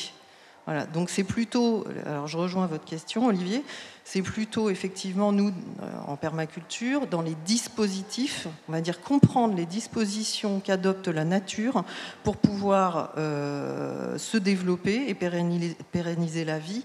[0.66, 3.64] Voilà, donc c'est plutôt, alors je rejoins votre question Olivier,
[4.04, 9.64] c'est plutôt effectivement nous euh, en permaculture dans les dispositifs, on va dire comprendre les
[9.64, 11.84] dispositions qu'adopte la nature
[12.22, 16.84] pour pouvoir euh, se développer et pérenniser, la vie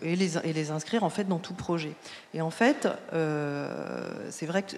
[0.00, 1.94] et, les, et, les, inscrire en fait dans tout projet.
[2.32, 2.88] Et en fait,
[4.30, 4.76] c'est vrai que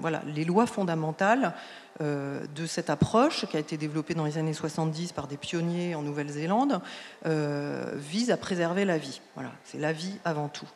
[0.00, 1.54] voilà, les lois fondamentales
[2.00, 5.94] euh, de cette approche qui a été développée dans les années 70 par des pionniers
[5.94, 6.80] en Nouvelle-Zélande
[7.24, 9.20] euh, vise à préserver la vie.
[9.36, 10.66] Voilà, c'est la vie avant tout.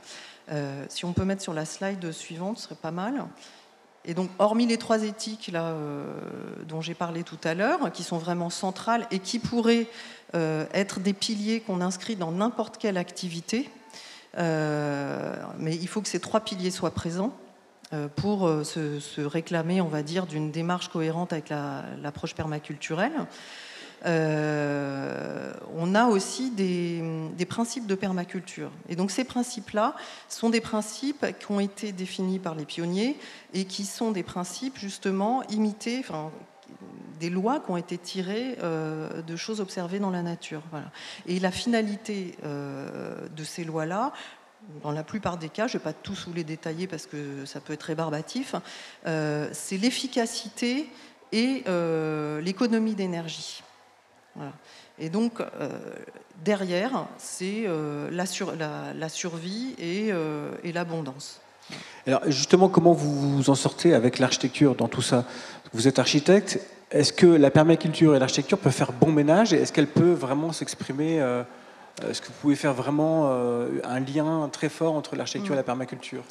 [0.52, 3.24] Euh, si on peut mettre sur la slide suivante, ce serait pas mal.
[4.04, 5.74] Et donc, hormis les trois éthiques là,
[6.66, 9.86] dont j'ai parlé tout à l'heure, qui sont vraiment centrales et qui pourraient
[10.32, 13.68] être des piliers qu'on inscrit dans n'importe quelle activité,
[14.38, 17.34] mais il faut que ces trois piliers soient présents.
[17.94, 23.26] Euh, pour euh, se, réclamer, on va dire, d'une démarche cohérente avec l'approche permaculturelle.
[24.04, 27.02] Euh, on a aussi des,
[27.48, 28.70] principes de permaculture.
[28.90, 29.96] Et donc ces principes-là
[30.28, 33.16] sont des principes qui ont été définis par les pionniers
[33.54, 36.30] et qui sont des principes justement imités, enfin,
[37.18, 40.62] des lois qui ont été tirées de choses observées dans la nature.
[41.26, 44.12] Et la finalité de ces lois-là,
[44.82, 47.44] dans la plupart des cas, je ne vais pas tous vous les détailler parce que
[47.46, 48.54] ça peut être rébarbatif,
[49.06, 50.88] euh, c'est l'efficacité
[51.32, 53.62] et euh, l'économie d'énergie.
[55.00, 55.70] Et donc, euh,
[56.44, 57.66] derrière, c'est
[58.10, 58.24] la,
[58.94, 60.12] la, survie et,
[60.62, 61.40] et l'abondance.
[62.06, 65.24] Alors, justement, comment vous vous en sortez avec l'architecture dans tout ça?
[65.72, 66.60] Vous êtes architecte.
[66.90, 70.52] Est-ce que la permaculture et l'architecture peuvent faire bon ménage et est-ce qu'elle peut vraiment
[70.52, 71.42] s'exprimer euh,
[72.06, 75.62] est-ce que vous pouvez faire vraiment euh, un lien très fort entre l'architecture et la
[75.62, 75.66] mm.
[75.66, 76.22] permaculture?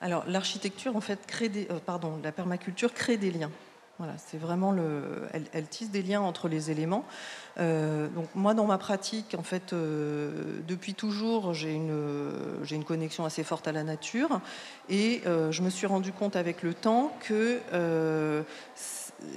[0.00, 3.50] Alors, l'architecture, en fait, crée des, euh, pardon, la permaculture crée des liens.
[3.98, 7.06] Voilà, c'est vraiment le, elle, tisse des liens entre les éléments.
[7.56, 11.98] donc moi, dans ma pratique, en fait, depuis toujours, j'ai une,
[12.62, 14.42] j'ai une connexion assez forte à la nature,
[14.90, 17.58] et je me suis rendu compte avec le temps que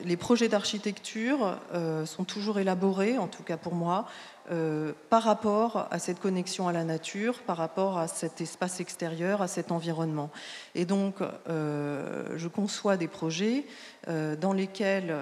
[0.04, 1.58] les projets d'architecture
[2.04, 4.08] sont toujours élaborés, en tout cas pour moi,
[4.51, 9.43] euh, par rapport à cette connexion à la nature, par rapport à cet espace extérieur,
[9.43, 10.31] à cet environnement.
[10.73, 13.65] Et donc, euh, je conçois des projets
[14.07, 15.15] euh, dans lesquels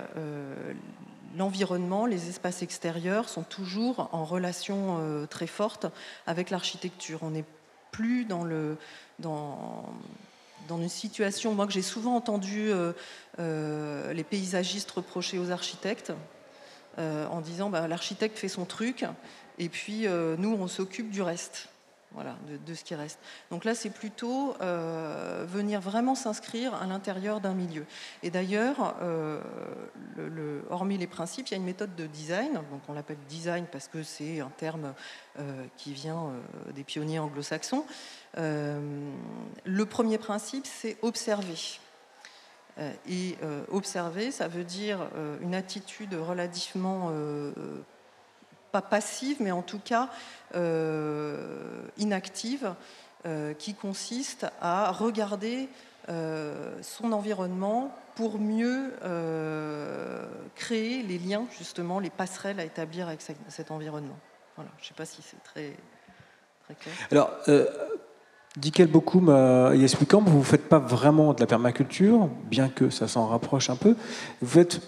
[1.35, 5.87] l'environnement, les espaces extérieurs sont toujours en relation très forte
[6.25, 7.19] avec l'architecture.
[7.21, 7.45] On n'est
[7.91, 8.77] plus dans, le,
[9.19, 9.83] dans,
[10.69, 12.71] dans une situation, moi que j'ai souvent entendu
[13.37, 16.13] les paysagistes reprocher aux architectes,
[16.97, 19.05] en disant bah, l'architecte fait son truc
[19.57, 21.69] et puis euh, nous on s'occupe du reste.
[22.13, 23.19] voilà, de, ce qui reste.
[23.51, 27.85] Donc là, c'est plutôt euh, venir vraiment s'inscrire à l'intérieur d'un milieu.
[28.23, 29.41] Et d'ailleurs, euh,
[30.15, 32.53] le, hormis les principes, il y a une méthode de design.
[32.53, 34.93] Donc on l'appelle design parce que c'est un terme
[35.39, 36.31] euh, qui vient
[36.73, 37.85] des pionniers anglo-saxons.
[38.35, 41.79] le premier principe, c'est observer.
[43.09, 43.37] Et
[43.71, 44.99] observer, ça veut dire
[45.41, 47.11] une attitude relativement
[48.71, 50.09] pas passive, mais en tout cas
[50.55, 52.73] euh, inactive,
[53.25, 55.69] euh, qui consiste à regarder
[56.09, 58.93] euh, son environnement pour mieux
[60.55, 64.17] créer les liens, justement, les passerelles à établir avec cet environnement.
[64.55, 65.73] Voilà, je ne sais pas si c'est très,
[66.65, 66.95] très clair.
[67.11, 67.31] Alors,
[68.57, 69.29] Dickel Bokoum,
[69.75, 73.69] Yes Camp, vous ne faites pas vraiment de la permaculture, bien que ça s'en rapproche
[73.69, 73.95] un peu.
[74.41, 74.81] Vous faites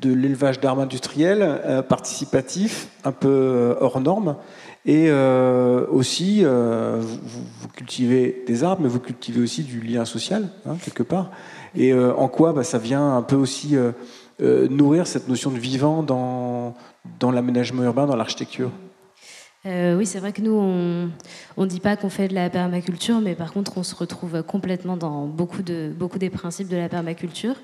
[0.00, 4.36] de l'élevage d'armes industrielles euh, participatif, un peu euh, hors norme.
[4.86, 10.76] Et euh, aussi, vous, cultivez des arbres, mais vous cultivez aussi du lien social, hein,
[10.82, 11.30] quelque part.
[11.74, 13.76] Et en quoi bah, ça vient un peu aussi
[14.40, 18.70] nourrir cette notion de vivant dans l'aménagement urbain, dans l'architecture?
[19.96, 23.34] Oui, c'est vrai que nous, on ne dit pas qu'on fait de la permaculture, mais
[23.34, 27.56] par contre, on se retrouve complètement dans beaucoup, de, des principes de la permaculture.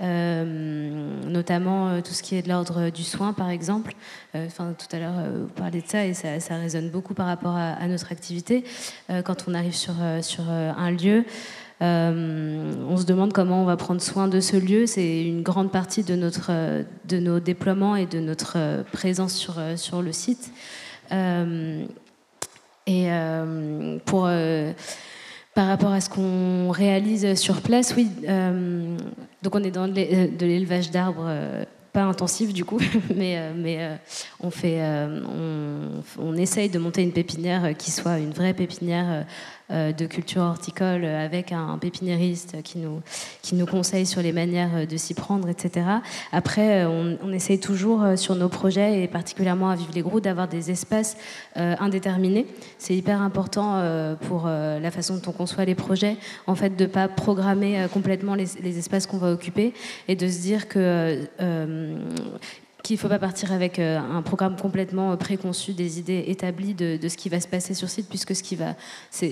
[0.00, 3.94] Euh, notamment euh, tout ce qui est de l'ordre du soin, par exemple.
[4.34, 7.86] Euh, tout à l'heure, vous parlez de ça et ça, résonne beaucoup par rapport à,
[7.86, 8.64] notre activité.
[9.24, 9.94] quand on arrive sur,
[10.50, 11.24] un lieu,
[11.80, 14.86] on se demande comment on va prendre soin de ce lieu.
[14.86, 16.16] C'est une grande partie de,
[17.18, 19.36] nos déploiements et de notre présence
[19.76, 20.50] sur le site.
[22.86, 23.08] Et
[24.04, 24.28] pour
[25.54, 28.08] par rapport à ce qu'on réalise sur place, oui.
[28.28, 28.96] Euh,
[29.42, 32.80] donc on est dans de l'élevage d'arbres, euh, pas intensif du coup,
[33.14, 33.98] mais, euh, mais
[34.40, 34.80] on, fait,
[36.18, 39.22] on, essaye de monter une pépinière qui soit une vraie pépinière euh,
[39.70, 43.00] de culture horticole avec un, pépiniériste qui nous,
[43.42, 45.86] qui nous conseille sur les manières de s'y prendre, etc.
[46.32, 50.20] Après, euh, on, essaye toujours euh, sur nos projets, et particulièrement à Vive les Gros,
[50.20, 51.16] d'avoir des espaces
[51.56, 52.46] indéterminés.
[52.78, 53.82] C'est hyper important
[54.28, 58.34] pour la façon dont on conçoit les projets, en fait, de ne pas programmer complètement
[58.34, 59.72] les espaces qu'on va occuper
[60.08, 61.26] et de se dire que
[62.84, 66.74] qu'il ne faut pas partir avec euh, un programme complètement euh, préconçu, des idées établies
[66.74, 68.74] de, ce qui va se passer sur site, puisque ce qui va,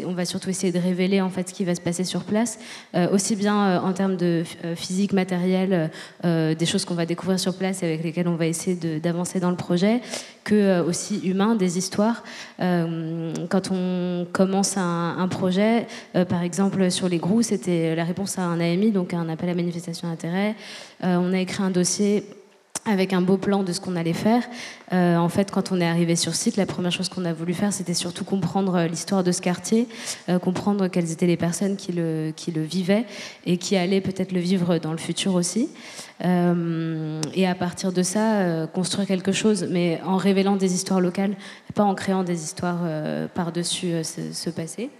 [0.06, 2.58] on va surtout essayer de révéler en fait ce qui va se passer sur place,
[2.94, 4.42] euh, aussi bien en termes de
[4.74, 5.90] physique, matériel,
[6.24, 9.50] des choses qu'on va découvrir sur place et avec lesquelles on va essayer d'avancer dans
[9.50, 10.00] le projet,
[10.44, 12.24] que aussi humain, des histoires.
[12.58, 15.86] quand on commence un, un projet,
[16.28, 19.54] par exemple sur les grous, c'était la réponse à un AMI, donc un appel à
[19.54, 20.54] manifestation d'intérêt.
[21.02, 22.24] on a écrit un dossier
[22.84, 24.42] avec un beau plan de ce qu'on allait faire.
[24.92, 27.54] Euh, en fait, quand on est arrivé sur site, la première chose qu'on a voulu
[27.54, 29.86] faire, c'était surtout comprendre euh, l'histoire de ce quartier,
[30.28, 33.06] euh, comprendre quelles étaient les personnes qui le, qui le vivaient
[33.46, 35.68] et qui allaient peut-être le vivre dans le futur aussi.
[36.20, 41.34] et à partir de ça, construire quelque chose, mais en révélant des histoires locales,
[41.74, 42.80] pas en créant des histoires
[43.34, 44.90] par-dessus ce, passé.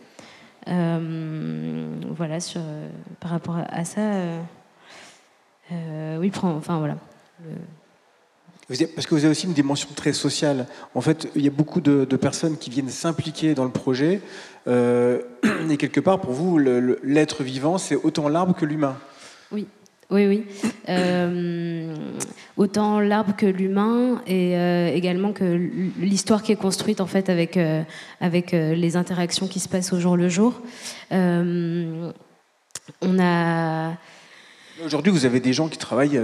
[0.67, 2.61] voilà, sur,
[3.21, 4.01] par rapport à ça,
[6.19, 6.97] oui, enfin voilà.
[8.95, 10.67] Parce que vous avez aussi une dimension très sociale.
[10.95, 14.21] En fait, il y a beaucoup de, personnes qui viennent s'impliquer dans le projet.
[14.67, 15.21] Euh,
[15.71, 18.97] et quelque part, pour vous, l'être vivant, c'est autant l'arbre que l'humain.
[19.51, 19.67] Oui,
[20.11, 20.45] oui, oui.
[20.89, 21.95] Euh,
[22.57, 25.45] autant l'arbre que l'humain et euh, également que
[25.99, 27.59] l'histoire qui est construite en fait avec,
[28.21, 30.63] avec les interactions qui se passent au jour le jour.
[31.11, 32.13] on
[33.19, 33.93] a.
[34.85, 36.21] Aujourd'hui, vous avez des gens qui travaillent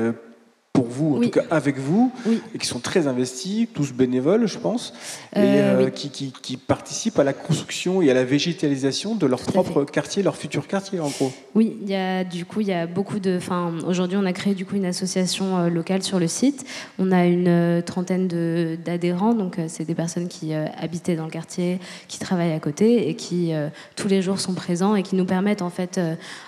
[0.79, 2.12] pour vous, en tout cas avec vous,
[2.55, 4.93] et qui sont très investis, tous bénévoles, je pense,
[5.35, 9.41] et euh, euh, qui, qui, participent à la construction et à la végétalisation de leur
[9.41, 11.33] propre quartier, leur futur quartier, en gros.
[11.55, 13.37] Oui, il y a, du coup, il y a beaucoup de.
[13.37, 16.64] Enfin, aujourd'hui, on a créé du coup une association euh, locale sur le site.
[16.99, 22.19] On a une trentaine d'adhérents, donc c'est des personnes qui habitaient dans le quartier, qui
[22.19, 23.53] travaillent à côté et qui
[23.97, 26.01] tous les jours sont présents et qui nous permettent en fait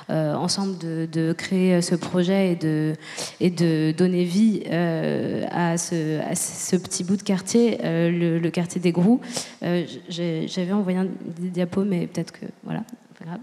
[0.08, 2.94] ensemble de, de, créer ce projet et de,
[3.40, 8.92] et de donner vie euh, à, ce, petit bout de quartier, euh, le, quartier des
[8.92, 9.20] Grous.
[9.62, 11.06] Euh, j'avais envoyé un
[11.38, 12.82] diapo, mais peut-être que voilà,
[13.18, 13.40] pas grave.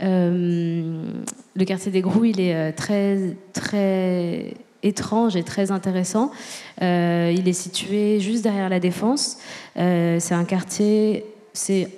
[0.00, 6.32] le quartier des Grous, il est très très étrange et très intéressant.
[6.80, 9.38] il est situé juste derrière la Défense.
[9.76, 11.88] c'est un quartier, c'est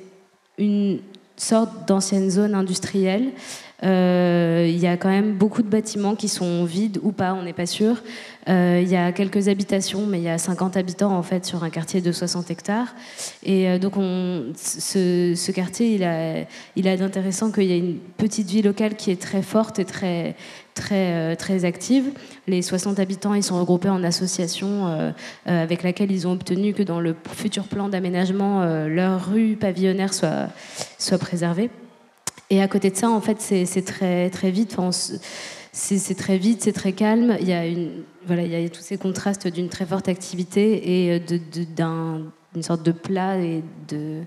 [0.58, 1.00] une
[1.36, 3.32] sorte d'ancienne zone industrielle
[3.84, 7.52] il y a quand même beaucoup de bâtiments qui sont vides ou pas, on n'est
[7.52, 8.02] pas sûr.
[8.46, 11.70] il y a quelques habitations, mais il y a 50 habitants en fait sur un
[11.70, 12.94] quartier de 60 hectares.
[13.42, 16.44] Et donc on, ce, quartier, il a,
[16.76, 19.84] il a d'intéressant qu'il y ait une petite vie locale qui est très forte et
[19.84, 20.34] très,
[20.74, 22.10] très, euh, très active.
[22.46, 25.10] Les 60 habitants, ils sont regroupés en association euh,
[25.48, 30.12] euh, avec laquelle ils ont obtenu que dans le futur plan d'aménagement, leur rue pavillonnaire
[30.12, 30.48] soit,
[30.98, 31.70] soit préservée.
[32.54, 34.76] Et à côté de ça, en fait, c'est très, vite.
[35.72, 37.36] c'est très vite, c'est très calme.
[37.40, 41.14] Il y a, une, voilà, il y a tous ces contrastes d'une très forte activité
[41.14, 41.20] et
[41.76, 42.20] d'un
[42.54, 44.22] une sorte de plat et de,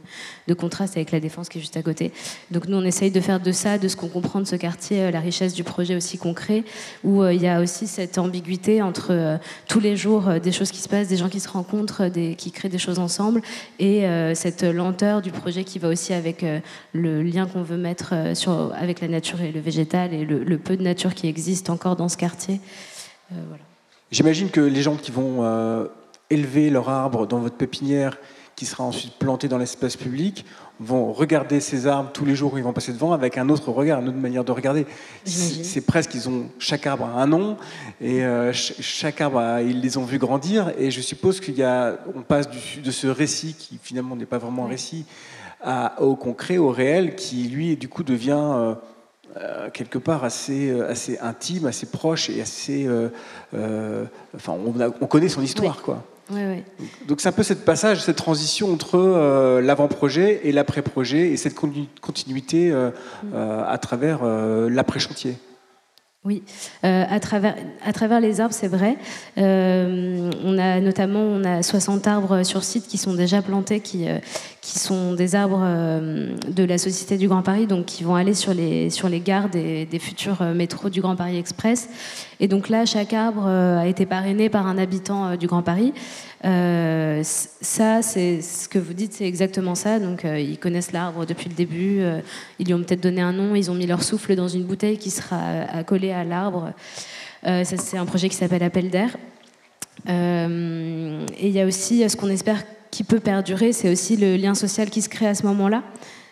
[0.47, 2.11] de, contraste avec la défense qui est juste à côté.
[2.51, 5.01] Donc nous, on essaye de faire de ça, de ce qu'on comprend de ce quartier,
[5.01, 6.63] euh, la richesse du projet aussi concret,
[7.03, 10.71] où euh, il y a aussi cette ambiguïté entre euh, tous les jours des choses
[10.71, 13.41] qui se passent, des gens qui se rencontrent, qui créent des choses ensemble,
[13.79, 16.45] et cette lenteur du projet qui va aussi avec
[16.93, 20.77] le lien qu'on veut mettre sur, avec la nature et le végétal, et le, peu
[20.77, 22.59] de nature qui existe encore dans ce quartier.
[23.31, 23.63] voilà.
[24.11, 25.43] J'imagine que les gens qui vont
[26.29, 28.17] élever leur arbre dans votre pépinière
[28.57, 30.43] qui sera ensuite planté dans l'espace public,
[30.79, 33.71] vont regarder ces arbres tous les jours où ils vont passer devant avec un autre
[33.71, 34.87] regard, une autre manière de regarder.
[35.25, 37.57] C'est presque, ils ont chaque arbre a un nom
[38.01, 40.73] et euh, chaque arbre, ils les ont vus grandir.
[40.79, 44.39] Et je suppose qu'il y a, on passe de ce récit qui finalement n'est pas
[44.39, 45.05] vraiment un récit
[45.99, 48.73] au concret, au réel, qui lui du coup devient euh,
[49.37, 52.89] euh, quelque part assez, assez intime, assez proche et assez.
[53.53, 56.03] enfin, on, on, connaît son histoire, quoi.
[57.07, 61.55] Donc c'est un peu cette passage, cette transition entre euh, l'avant-projet et l'après-projet et cette
[61.55, 62.91] continuité euh,
[63.33, 65.37] euh, à travers l'après-chantier.
[66.25, 66.43] Oui,
[66.83, 67.55] à, travers,
[67.85, 68.97] à travers les arbres, c'est vrai.
[69.37, 74.07] on a notamment on a 60 arbres sur site qui sont déjà plantés, qui,
[74.59, 78.53] qui sont des arbres de la Société du Grand Paris, donc qui vont aller sur
[78.53, 81.87] les, sur les gares des futurs métros du Grand Paris Express.
[82.41, 85.93] Et donc là, chaque arbre a été parrainé par un habitant du Grand Paris.
[86.45, 89.99] Euh, ça, c'est ce que vous dites, c'est exactement ça.
[89.99, 91.99] Donc, euh, ils connaissent l'arbre depuis le début.
[91.99, 92.21] Euh,
[92.59, 93.55] ils lui ont peut-être donné un nom.
[93.55, 95.39] Ils ont mis leur souffle dans une bouteille qui sera
[95.71, 96.73] accolée à l'arbre.
[97.43, 99.15] c'est un projet qui s'appelle Appel d'air.
[100.07, 104.55] et il y a aussi ce qu'on espère qui peut perdurer, c'est aussi le lien
[104.55, 105.83] social qui se crée à ce moment-là.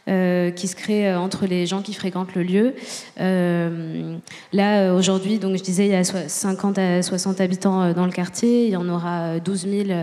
[0.07, 2.75] Euh, qui se crée euh, entre les gens qui fréquentent le lieu.
[3.19, 4.15] Euh,
[4.53, 8.67] là, aujourd'hui, donc je disais, il y a 50 à 60 habitants dans le quartier,
[8.67, 9.99] il y en aura 12 000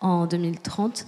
[0.00, 1.04] en 2030.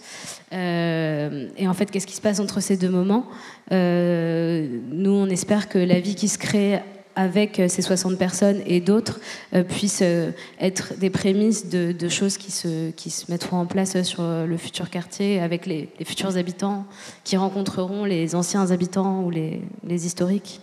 [0.52, 3.24] et en fait, qu'est-ce qui se passe entre ces deux moments?
[3.70, 6.80] Nous, on espère que la vie qui se crée
[7.16, 9.20] avec euh, ces 60 personnes et d'autres
[9.54, 14.00] euh, puissent euh, être des prémices de, choses qui se, qui se mettront en place
[14.02, 16.86] sur le futur quartier avec les, futurs habitants
[17.24, 20.60] qui rencontreront les anciens habitants ou les, historiques.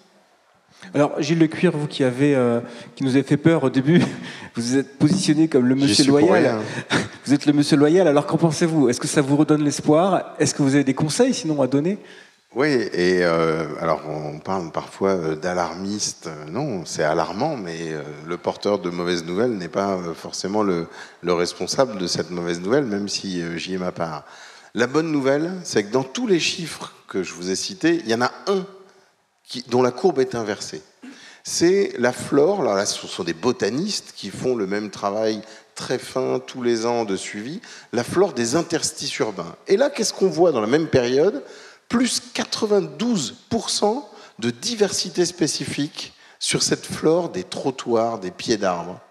[0.94, 2.38] Alors Gilles Lecuir, vous qui, avez,
[2.96, 4.02] qui nous avez fait peur au début,
[4.56, 6.60] vous êtes positionné comme le monsieur loyal.
[7.26, 8.90] Vous êtes le monsieur loyal, alors qu'en pensez-vous?
[8.90, 10.34] Est-ce que ça vous redonne l'espoir?
[10.40, 12.00] Est-ce que vous avez des conseils sinon à donner?
[12.54, 16.30] Oui, et euh, alors on parle parfois euh, d'alarmiste.
[16.50, 20.88] Non, c'est alarmant, mais euh, le porteur de mauvaises nouvelles n'est pas forcément le,
[21.24, 24.26] responsable de cette mauvaise nouvelle, même si j'y ai ma part.
[24.74, 28.10] La bonne nouvelle, c'est que dans tous les chiffres que je vous ai cités, il
[28.10, 28.66] y en a un
[29.70, 30.82] dont la courbe est inversée.
[31.44, 32.62] C'est la flore.
[32.62, 35.42] Alors là, ce sont des botanistes qui font le même travail
[35.76, 37.62] très fin tous les ans de suivi.
[37.94, 39.56] La flore des interstices urbains.
[39.68, 41.44] Et là, qu'est-ce qu'on voit dans la même période?
[41.92, 44.04] Plus 92%
[44.40, 49.02] de diversité spécifique sur cette flore des trottoirs, des pieds d'arbres.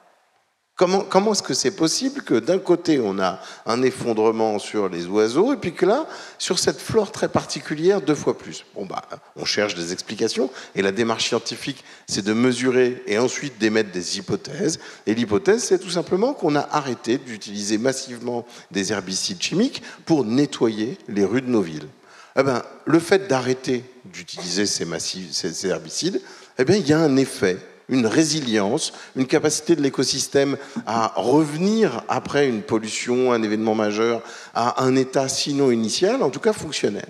[0.77, 5.05] Comment, comment est-ce que c'est possible que d'un côté on a un effondrement sur les
[5.05, 6.07] oiseaux et puis que là,
[6.39, 8.65] sur cette flore très particulière, deux fois plus?
[8.75, 9.03] Bon bah,
[9.37, 14.17] on cherche des explications et la démarche scientifique, c'est de mesurer et ensuite d'émettre des
[14.17, 14.81] hypothèses.
[15.07, 20.97] Et l'hypothèse, c'est tout simplement qu'on a arrêté d'utiliser massivement des herbicides chimiques pour nettoyer
[21.09, 21.89] les rues de nos villes
[22.37, 26.21] eh ben, le fait d'arrêter d'utiliser ces, herbicides,
[26.59, 27.59] eh bien, il y a un effet,
[27.89, 30.57] une résilience, une capacité de l'écosystème
[30.87, 34.23] à revenir après une pollution, un événement majeur,
[34.55, 37.09] à un état sinon initial, en tout cas fonctionnel.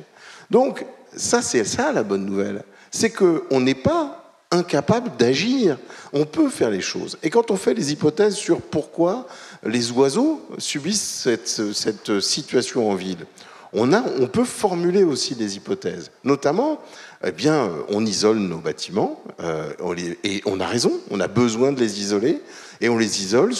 [0.50, 2.64] Donc, ça, c'est ça la bonne nouvelle.
[2.90, 5.78] C'est qu'on n'est pas incapable d'agir.
[6.12, 7.18] On peut faire les choses.
[7.22, 9.26] Et quand on fait les hypothèses sur pourquoi
[9.64, 11.28] les oiseaux subissent
[11.72, 13.26] cette situation en ville,
[13.72, 16.10] on, peut formuler aussi des hypothèses.
[16.24, 16.80] Notamment,
[17.24, 19.72] eh bien, on isole nos bâtiments, euh,
[20.24, 22.40] et on a raison, on a besoin de les isoler,
[22.80, 23.52] et on les isole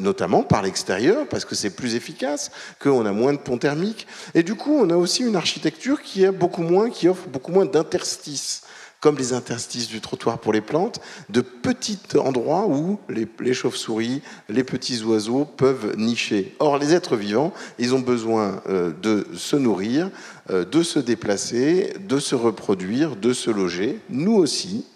[0.00, 2.50] notamment par l'extérieur, parce que c'est plus efficace,
[2.80, 4.06] qu'on a moins de ponts thermiques.
[4.34, 7.66] Et du coup, on a aussi une architecture qui, beaucoup moins, qui offre beaucoup moins
[7.66, 8.62] d'interstices
[9.02, 14.62] comme les interstices du trottoir pour les plantes, de petits endroits où les, chauves-souris, les
[14.62, 16.54] petits oiseaux peuvent nicher.
[16.60, 20.08] Or, les êtres vivants, ils ont besoin euh, de se nourrir,
[20.50, 23.98] euh, de se déplacer, de se reproduire, de se loger.
[24.08, 24.86] Nous aussi,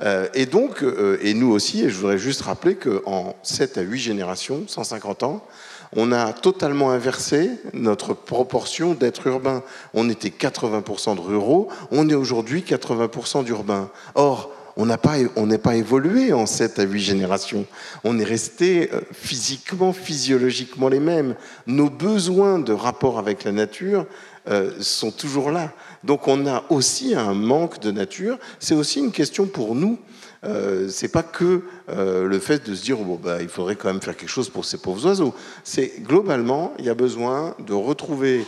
[0.00, 0.82] euh, et donc,
[1.20, 5.46] et nous aussi, et je voudrais juste rappeler qu'en 7 à 8 générations, 150 ans,
[5.94, 9.62] on a totalement inversé notre proportion d'êtres urbains.
[9.94, 13.90] On était 80% de ruraux, on est aujourd'hui 80% d'urbains.
[14.14, 17.66] Or, on n'est pas, évolué en 7 à 8 générations.
[18.04, 21.34] On est resté euh, physiquement, physiologiquement les mêmes.
[21.66, 24.06] Nos besoins de rapport avec la nature
[24.48, 25.72] euh, sont toujours là.
[26.04, 28.38] Donc on a aussi un manque de nature.
[28.60, 29.98] C'est aussi une question pour nous
[30.44, 33.88] euh, c'est pas que euh, le fait de se dire bon, bah, il faudrait quand
[33.88, 35.34] même faire quelque chose pour ces pauvres oiseaux.
[35.62, 38.44] C'est globalement, il y a besoin de retrouver,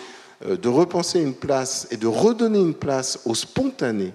[0.47, 4.13] euh, de repenser une place et de redonner une place au spontané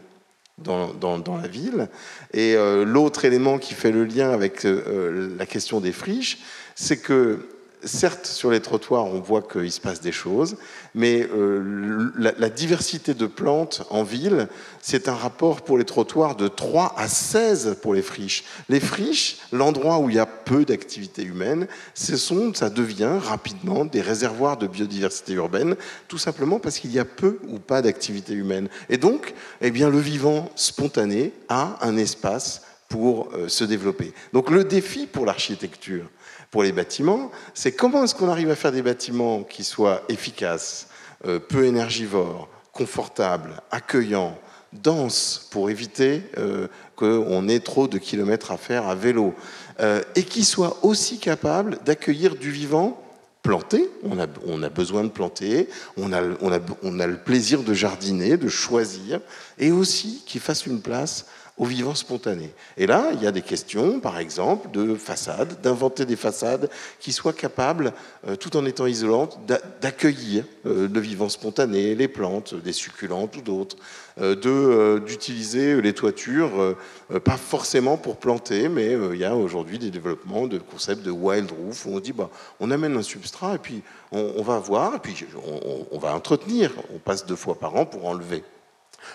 [0.58, 1.88] dans, dans, la ville.
[2.34, 6.40] Et l'autre élément qui fait le lien avec la question des friches,
[6.76, 7.48] c'est que
[7.84, 10.58] certes, sur les trottoirs, on voit qu'il se passe des choses,
[10.94, 14.48] mais euh, la, diversité de plantes en ville,
[14.82, 18.44] c'est un rapport pour les trottoirs de 3 à 16 pour les friches.
[18.68, 24.02] Les friches, l'endroit où il y a peu d'activité humaine, sont, ça devient rapidement des
[24.02, 25.76] réservoirs de biodiversité urbaine,
[26.08, 28.70] tout simplement parce qu'il y a peu ou pas d'activité humaine.
[28.90, 34.14] Et donc, eh bien, le vivant spontané a un espace pour euh, se développer.
[34.34, 36.10] Donc le défi pour l'architecture,
[36.52, 40.88] pour les bâtiments, c'est comment est-ce qu'on arrive à faire des bâtiments qui soient efficaces,
[41.26, 44.38] euh, peu énergivores, confortables, accueillants,
[44.74, 49.34] denses, pour éviter euh, qu'on ait trop de kilomètres à faire à vélo,
[49.80, 53.02] euh, et qui soient aussi capables d'accueillir du vivant
[53.42, 59.22] planté, on a, besoin de planter, on a, le plaisir de jardiner, de choisir,
[59.58, 61.26] et aussi qui fasse une place
[61.60, 62.52] au vivant spontané.
[62.78, 66.70] Et là, il y a des questions, par exemple, de façades, d'inventer des façades
[67.02, 67.92] qui soient capables,
[68.28, 69.38] euh, tout en étant isolantes,
[69.82, 73.76] d'accueillir euh, le vivant spontané, les plantes, des succulentes ou d'autres,
[74.22, 76.76] euh, d'utiliser les toitures,
[77.24, 81.52] pas forcément pour planter, mais il y a aujourd'hui des développements de concepts de wild
[81.52, 82.30] roof, où on dit, bah,
[82.60, 83.82] on amène un substrat, et puis
[84.12, 86.72] on, va voir, et puis on, on va entretenir.
[86.94, 88.44] On passe deux fois par an pour enlever.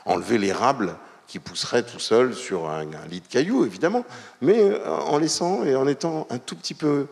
[0.07, 4.05] Enlever l'érable qui pousserait tout seul sur un, lit de cailloux, évidemment,
[4.41, 7.07] mais euh, en laissant et en étant un tout petit peu,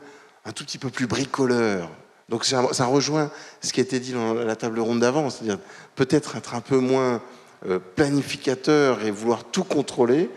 [0.44, 1.88] un tout petit peu plus bricoleur.
[2.28, 5.58] Donc ça, rejoint ce qui a été dit dans la table ronde d'avant, c'est-à-dire
[5.96, 7.20] peut-être être un peu moins
[7.66, 10.30] euh, planificateur et vouloir tout contrôler,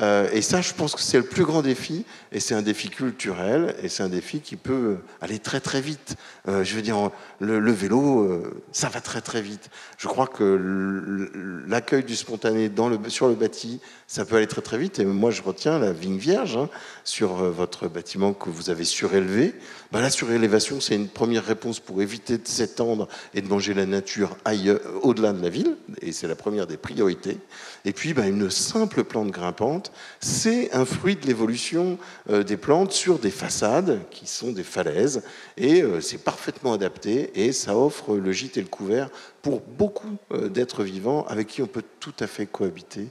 [0.00, 2.88] euh, et ça, je pense que c'est le plus grand défi, et c'est un défi
[2.88, 6.16] culturel, et c'est un défi qui peut aller très très vite.
[6.48, 9.70] Euh, je veux dire, le, vélo, euh, ça va très très vite.
[9.98, 11.30] Je crois que
[11.66, 12.70] l'accueil du spontané
[13.08, 14.98] sur le bâti, ça peut aller très très vite.
[14.98, 16.68] Et moi, je retiens la vigne vierge hein,
[17.04, 19.54] sur votre bâtiment que vous avez surélevé.
[19.92, 23.86] Ben, la surélévation, c'est une première réponse pour éviter de s'étendre et de manger la
[23.86, 27.38] nature ailleurs, au-delà de la ville, et c'est la première des priorités.
[27.84, 29.81] Et puis, ben, une simple plante grimpante,
[30.20, 31.98] c'est un fruit de l'évolution
[32.30, 35.22] euh, des plantes sur des façades qui sont des falaises,
[35.56, 39.10] et euh, c'est parfaitement adapté, et ça offre le gîte et le couvert
[39.42, 43.08] pour beaucoup euh, d'êtres vivants avec qui on peut tout à fait cohabiter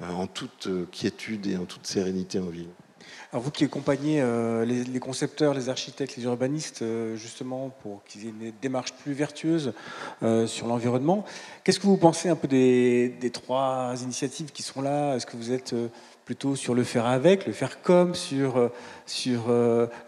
[0.00, 2.68] en toute quiétude et en toute sérénité en ville.
[3.32, 4.22] Alors vous qui accompagnez
[4.66, 9.72] les, concepteurs, les architectes, les urbanistes, justement, pour qu'ils aient une démarche plus vertueuse
[10.46, 11.24] sur l'environnement,
[11.62, 15.14] qu'est-ce que vous pensez un peu des, trois initiatives qui sont là?
[15.16, 15.74] Est-ce que vous êtes
[16.24, 18.70] plutôt sur le faire avec, le faire comme, sur,
[19.06, 19.48] sur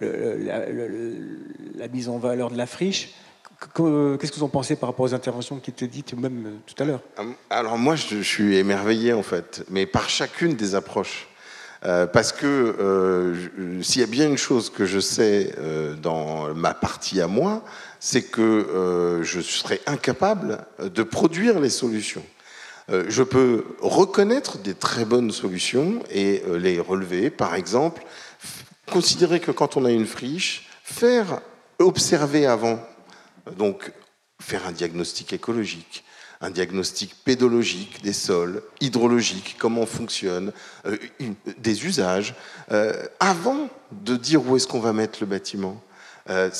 [0.00, 3.14] la, mise en valeur de la friche
[3.58, 6.86] Qu'est-ce que vous en pensez par rapport aux interventions qui étaient dites même tout à
[6.86, 7.00] l'heure?
[7.48, 11.28] Alors moi, je, suis émerveillé en fait, mais par chacune des approches.
[11.84, 16.54] Euh, parce que euh, s'il y a bien une chose que je sais euh, dans
[16.54, 17.62] ma partie à moi,
[18.00, 22.24] c'est que je serais incapable de produire les solutions.
[22.88, 27.30] Je peux reconnaître des très bonnes solutions et les relever.
[27.30, 28.04] Par exemple,
[28.90, 31.40] considérer que quand on a une friche, faire
[31.78, 32.80] observer avant,
[33.56, 33.92] donc
[34.40, 36.04] faire un diagnostic écologique,
[36.40, 40.52] un diagnostic pédologique des sols, hydrologique, comment on fonctionne,
[40.86, 40.96] euh,
[41.58, 42.34] des usages,
[42.70, 45.82] euh, avant de dire où est-ce qu'on va mettre le bâtiment.
[46.28, 46.50] Euh,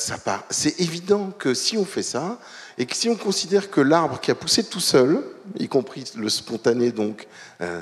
[0.49, 2.39] c'est évident que si on fait ça,
[2.77, 5.23] et que si on considère que l'arbre qui a poussé tout seul,
[5.59, 7.27] y compris le spontané donc.
[7.61, 7.81] Euh,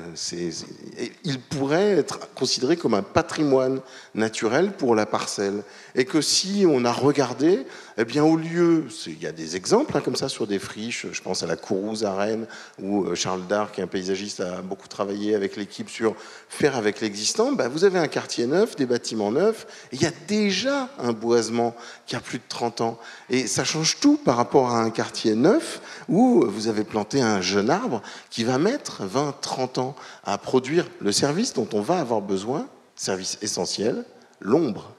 [1.24, 3.80] il pourrait être considéré comme un patrimoine
[4.14, 5.62] naturel pour la parcelle.
[5.94, 7.66] Et que si on a regardé,
[7.98, 11.06] eh bien au lieu, il y a des exemples hein, comme ça sur des friches,
[11.12, 12.46] je pense à la Courouse à Rennes,
[12.80, 16.14] où euh, Charles Darc, un paysagiste, a beaucoup travaillé avec l'équipe sur
[16.48, 20.06] faire avec l'existant, bah, vous avez un quartier neuf, des bâtiments neufs, et il y
[20.06, 22.98] a déjà un boisement qui a plus de 30 ans.
[23.30, 27.40] Et ça change tout par rapport à un quartier neuf où vous avez planté un
[27.56, 31.98] jeune arbre qui va mettre 20, 30 ans à produire le service dont on va
[31.98, 34.04] avoir besoin, service essentiel,
[34.40, 34.92] l'ombre.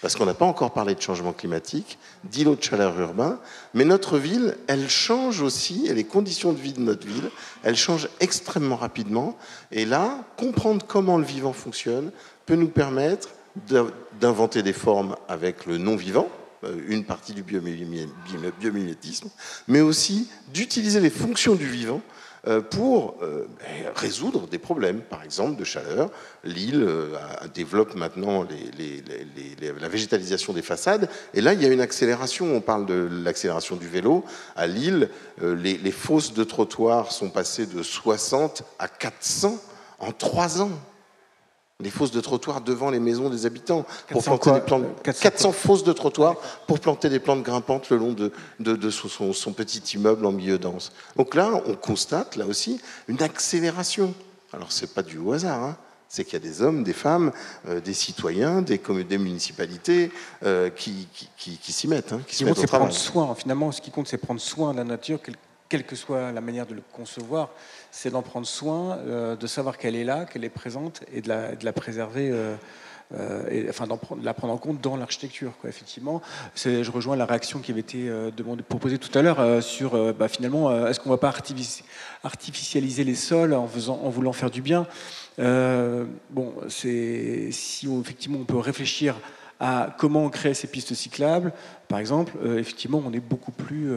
[0.00, 3.40] Parce qu'on n'a pas encore parlé de changement climatique, d'îlots de chaleur urbain,
[3.72, 7.30] mais notre ville, elle change aussi, et les conditions de vie de notre ville,
[7.64, 9.36] elles changent extrêmement rapidement.
[9.72, 12.12] Et là, comprendre comment le vivant fonctionne
[12.46, 13.30] peut nous permettre
[14.20, 16.28] d'inventer des formes avec le non-vivant,
[16.88, 19.28] une partie du biomimétisme,
[19.68, 22.00] mais aussi d'utiliser les fonctions du vivant
[22.46, 26.10] euh, pour euh, ben, résoudre des problèmes, par exemple de chaleur.
[26.44, 26.86] Lille
[27.54, 28.46] développe maintenant
[29.60, 32.54] la végétalisation des façades, et là il y a une accélération.
[32.54, 34.24] On parle de l'accélération du vélo.
[34.56, 35.08] À Lille,
[35.40, 39.58] les, fosses de trottoirs sont passées de 60 à 400
[40.00, 40.70] en trois ans
[41.80, 45.82] les fosses de trottoir devant les maisons des habitants pour planter des plantes 400, fosses
[45.82, 46.36] de trottoir
[46.68, 50.92] pour planter des plantes grimpantes le long de, de, son, petit immeuble en milieu dense.
[51.16, 54.14] Donc là, on constate là aussi une accélération.
[54.52, 55.64] Alors c'est pas du hasard.
[55.64, 55.76] Hein.
[56.08, 57.32] c'est qu'il y a des hommes, des femmes,
[57.68, 60.12] euh, des citoyens, des, des municipalités
[60.44, 62.12] euh, qui, qui, s'y mettent.
[62.12, 63.34] Hein, qui se mettent au prendre soin.
[63.34, 65.18] Finalement, ce qui compte, c'est prendre soin de la nature,
[65.68, 67.50] quelle que soit la manière de le concevoir,
[67.94, 71.28] c'est d'en prendre soin, euh, de savoir qu'elle est là, qu'elle est présente et de
[71.28, 72.28] la, préserver.
[72.28, 72.56] Euh,
[73.14, 75.52] euh, et, enfin, de la prendre en compte dans l'architecture.
[75.64, 76.20] Effectivement,
[76.56, 78.10] je rejoins la réaction qui avait été
[78.68, 81.34] proposée tout à l'heure sur bah, finalement, est-ce qu'on ne va pas
[82.24, 84.88] artificialiser les sols en, faisant, en voulant faire du bien?
[85.38, 89.14] Bon, c'est si effectivement on peut réfléchir
[89.60, 91.52] à comment on crée ces pistes cyclables,
[91.86, 93.92] par exemple, effectivement, on est beaucoup plus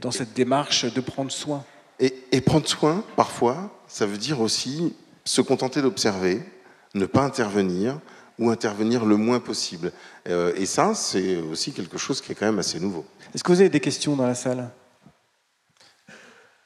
[0.00, 1.64] dans cette démarche de prendre soin.
[2.00, 6.42] Et, prendre soin, parfois, ça veut dire aussi se contenter d'observer,
[6.94, 8.00] ne pas intervenir
[8.38, 9.92] ou intervenir le moins possible.
[10.26, 13.04] et ça, c'est aussi quelque chose qui est quand même assez nouveau.
[13.34, 14.70] Est-ce que vous avez des questions dans la salle?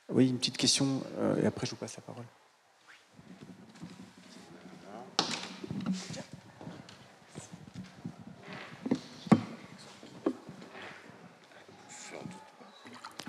[0.08, 1.02] Oui, une petite question,
[1.42, 2.24] et après je vous passe la parole.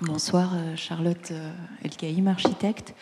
[0.06, 1.50] Bonsoir, euh, Charlotte euh,
[1.82, 2.94] Elkaïm, architecte.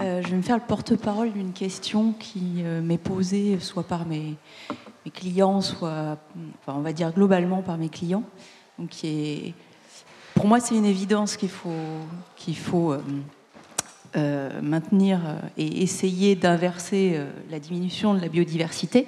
[0.00, 4.36] Euh, je vais me faire le porte-parole d'une question qui m'est posée soit par mes,
[5.12, 6.16] clients, soit,
[6.66, 8.22] on va dire globalement par mes clients.
[8.78, 8.92] Donc,
[10.34, 12.94] pour moi, c'est une évidence qu'il faut
[14.62, 15.20] maintenir
[15.58, 17.20] et essayer d'inverser
[17.50, 19.06] la diminution de la biodiversité.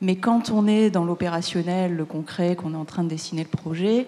[0.00, 3.48] Mais quand on est dans l'opérationnel, le concret, qu'on est en train de dessiner le
[3.48, 4.06] projet,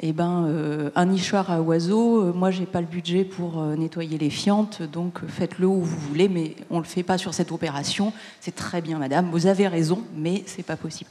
[0.00, 3.76] eh ben, euh, un nichoir à oiseaux, euh, moi j'ai pas le budget pour euh,
[3.76, 7.52] nettoyer les fientes, donc faites-le où vous voulez, mais on le fait pas sur cette
[7.52, 8.12] opération.
[8.40, 11.10] C'est très bien, madame, vous avez raison, mais c'est pas possible.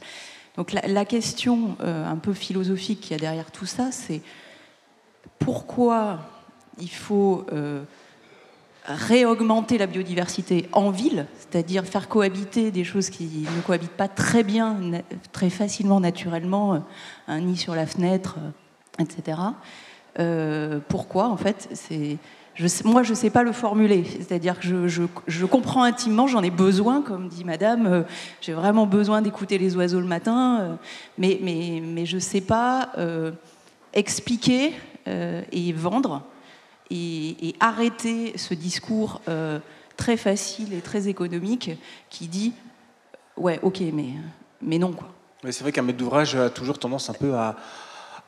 [0.56, 4.22] Donc la, question un peu philosophique qu'il y a derrière tout ça, c'est
[5.40, 6.20] pourquoi
[6.78, 7.44] il faut
[8.84, 14.44] réaugmenter la biodiversité en ville, c'est-à-dire faire cohabiter des choses qui ne cohabitent pas très
[14.44, 14.76] bien,
[15.32, 16.84] très facilement, naturellement,
[17.26, 18.38] un nid sur la fenêtre
[18.98, 19.38] etc.
[20.18, 22.18] Euh, pourquoi En fait, c'est
[22.84, 24.04] moi, je ne sais pas le formuler.
[24.04, 27.86] C'est-à-dire que je, comprends intimement, j'en ai besoin, comme dit Madame.
[27.86, 28.02] Euh,
[28.40, 30.74] j'ai vraiment besoin d'écouter les oiseaux le matin, euh,
[31.18, 32.92] mais, mais, mais, je ne sais pas
[33.92, 34.72] expliquer
[35.06, 36.22] et vendre
[36.90, 39.20] et, arrêter ce discours
[39.96, 41.70] très facile et très économique
[42.10, 42.52] qui dit
[43.36, 44.10] ouais, ok, mais,
[44.62, 45.08] mais non quoi.
[45.44, 47.56] c'est vrai qu'un maître d'ouvrage a toujours tendance un peu à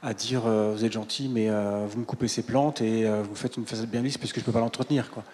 [0.02, 3.22] à dire euh, vous êtes gentil, mais euh, vous me coupez ces plantes et euh,
[3.22, 5.10] vous faites une façade bien lisse parce que je ne peux pas l'entretenir.
[5.10, 5.24] Quoi.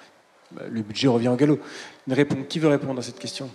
[0.52, 1.58] Bah, le budget revient au galop.
[2.48, 3.50] Qui veut répondre à cette question?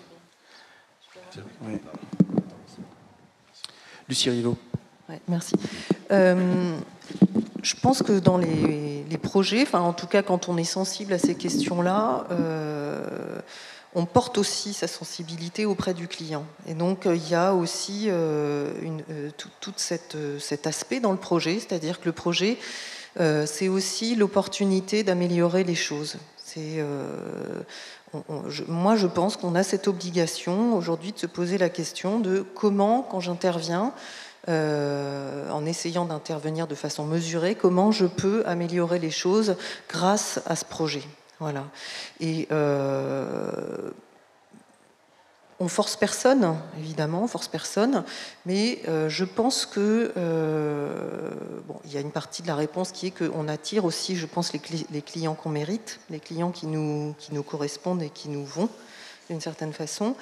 [4.10, 4.58] Lucie Rivaud.
[5.28, 5.54] merci.
[6.10, 11.20] je pense que dans les, les projets, en tout cas quand on est sensible à
[11.20, 12.26] ces questions-là,
[13.98, 16.46] on porte aussi sa sensibilité auprès du client.
[16.68, 18.72] Et donc, euh, il y a aussi euh,
[19.10, 22.58] euh, tout, cet aspect dans le projet, c'est-à-dire que le projet,
[23.48, 26.18] c'est aussi l'opportunité d'améliorer les choses.
[28.68, 33.02] moi, je pense qu'on a cette obligation aujourd'hui de se poser la question de comment,
[33.02, 33.92] quand j'interviens,
[34.48, 39.56] en essayant d'intervenir de façon mesurée, comment je peux améliorer les choses
[39.90, 41.02] grâce à ce projet.
[41.40, 41.66] Voilà.
[42.20, 42.48] Et
[45.60, 48.04] on force personne, évidemment, on force personne,
[48.46, 51.32] mais euh, je pense que euh,
[51.86, 54.54] il y a une partie de la réponse qui est qu'on attire aussi, je pense,
[54.54, 57.16] les, clients qu'on mérite, les clients qui nous,
[57.48, 58.70] correspondent et qui nous vont
[59.30, 60.16] d'une certaine façon.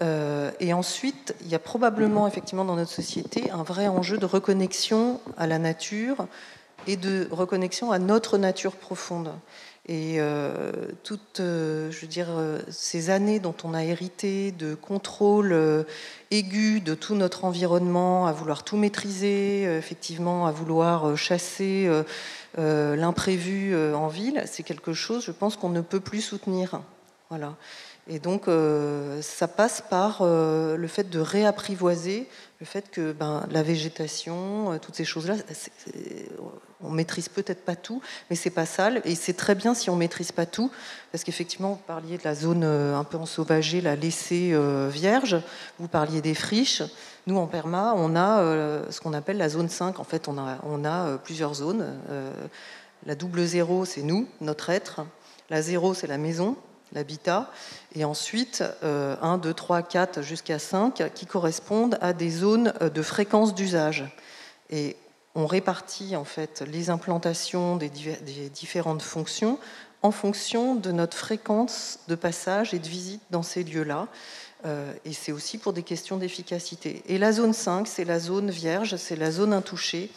[0.00, 4.26] Euh, et ensuite, il y a probablement effectivement dans notre société un vrai enjeu de
[4.26, 6.26] reconnexion à la nature
[6.86, 9.32] et de reconnexion à notre nature profonde.
[9.90, 10.70] Et euh,
[11.02, 15.86] toutes, euh, euh, ces années dont on a hérité de contrôle
[16.30, 21.90] aigu de tout notre environnement, à vouloir tout maîtriser, effectivement, à vouloir chasser
[22.56, 26.82] l'imprévu en ville, c'est quelque chose, je pense, qu'on ne peut plus soutenir.
[27.30, 27.56] Voilà.
[28.08, 28.44] Et donc,
[29.22, 32.28] ça passe par le fait de réapprivoiser
[32.60, 35.36] le fait que ben, la végétation, toutes ces choses-là,
[36.82, 38.00] on maîtrise peut-être pas tout,
[38.30, 40.70] mais c'est pas sale et c'est très bien si on maîtrise pas tout,
[41.10, 45.40] parce qu'effectivement vous parliez de la zone euh, un peu ensauvagée, la laissée euh, vierge,
[45.78, 46.82] vous parliez des friches.
[47.26, 49.98] Nous en perma, on a euh, ce qu'on appelle la zone 5.
[50.00, 51.84] En fait, on a, plusieurs zones.
[53.04, 55.04] la double zéro, c'est nous, notre être.
[55.50, 56.56] La zéro, c'est la maison,
[56.94, 57.50] l'habitat.
[57.94, 63.54] Et ensuite, 1, 2, 3, 4 jusqu'à 5 qui correspondent à des zones de fréquence
[63.54, 64.06] d'usage.
[64.70, 64.96] Et
[65.34, 67.90] on répartit en fait les implantations des,
[68.52, 69.58] différentes fonctions
[70.02, 74.08] en fonction de notre fréquence de passage et de visite dans ces lieux-là.
[74.64, 77.02] Euh, et c'est aussi pour des questions d'efficacité.
[77.06, 80.10] Et la zone 5, c'est la zone vierge, c'est la zone intouchée,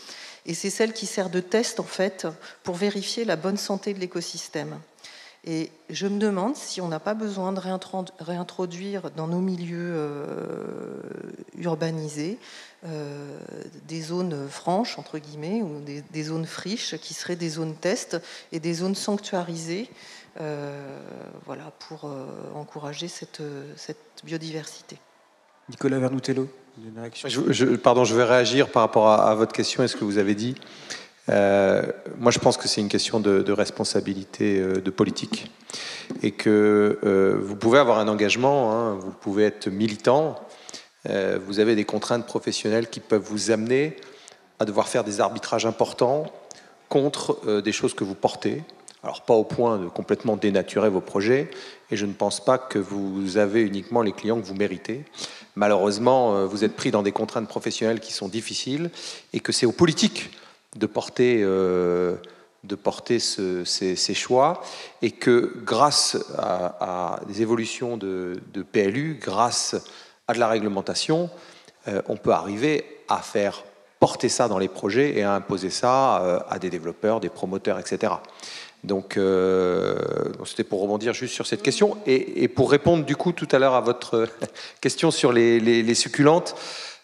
[0.45, 2.27] et c'est celle qui sert de test en fait
[2.63, 4.79] pour vérifier la bonne santé de l'écosystème.
[5.43, 7.59] Et je me demande si on n'a pas besoin de
[8.19, 11.01] réintroduire dans nos milieux euh,
[11.57, 12.37] urbanisés
[12.85, 13.39] euh,
[13.87, 18.21] des zones franches, entre guillemets, ou des, zones friches qui seraient des zones test
[18.51, 19.89] et des zones sanctuarisées
[20.39, 20.99] euh,
[21.47, 22.07] voilà, pour
[22.53, 23.41] encourager cette,
[24.23, 24.99] biodiversité.
[25.69, 26.49] Nicolas Vernutello,
[27.25, 30.19] je, pardon, je vais réagir par rapport à, à votre question et ce que vous
[30.19, 30.55] avez dit.
[31.31, 31.83] Euh,
[32.17, 35.51] moi, je pense que c'est une question de, responsabilité euh, de politique
[36.21, 40.39] et que euh, vous pouvez avoir un engagement, hein, vous pouvez être militant,
[41.47, 43.95] vous avez des contraintes professionnelles qui peuvent vous amener
[44.59, 46.31] à devoir faire des arbitrages importants
[46.89, 48.61] contre des choses que vous portez.
[49.01, 51.49] Alors pas au point de complètement dénaturer vos projets,
[51.89, 55.03] et je ne pense pas que vous avez uniquement les clients que vous méritez.
[55.55, 58.91] Malheureusement, vous êtes pris dans des contraintes professionnelles qui sont difficiles,
[59.33, 60.29] et que c'est aux politiques
[60.75, 62.15] de porter, euh,
[62.63, 64.61] de porter ces, choix
[65.01, 68.39] et que grâce à, des évolutions de,
[68.71, 69.75] PLU, grâce
[70.27, 71.29] à de la réglementation,
[71.87, 73.63] euh, on peut arriver à faire
[73.99, 77.79] porter ça dans les projets et à imposer ça euh, à des développeurs, des promoteurs,
[77.79, 78.13] etc.
[78.83, 79.19] Donc,
[80.43, 81.97] c'était pour rebondir juste sur cette question.
[82.07, 84.27] Et, pour répondre du coup tout à l'heure à votre
[84.81, 86.55] question sur les, succulentes,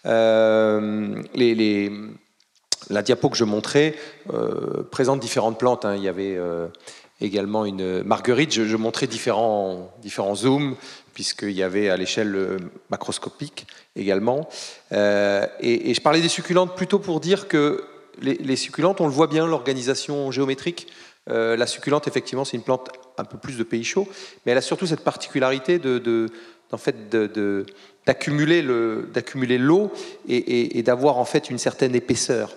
[0.04, 1.92] les,
[2.90, 3.96] la diapo que je montrais
[4.34, 5.86] euh, présente différentes plantes.
[5.86, 5.96] Hein.
[5.96, 6.68] Il y avait euh,
[7.22, 8.52] également une marguerite.
[8.54, 10.76] Je, montrais différents, différents zooms,
[11.14, 12.58] puisqu'il y avait à l'échelle euh,
[12.90, 14.48] macroscopique également.
[14.92, 17.84] et, je parlais des succulentes plutôt pour dire que
[18.22, 20.88] les, succulentes, on le voit bien, l'organisation géométrique.
[21.28, 24.08] la succulente, effectivement, c'est une plante un peu plus de pays chaud,
[24.46, 26.28] mais elle a surtout cette particularité de,
[26.72, 27.10] en fait,
[28.06, 28.62] d'accumuler
[29.58, 29.92] l'eau
[30.28, 32.56] et, d'avoir en fait une certaine épaisseur.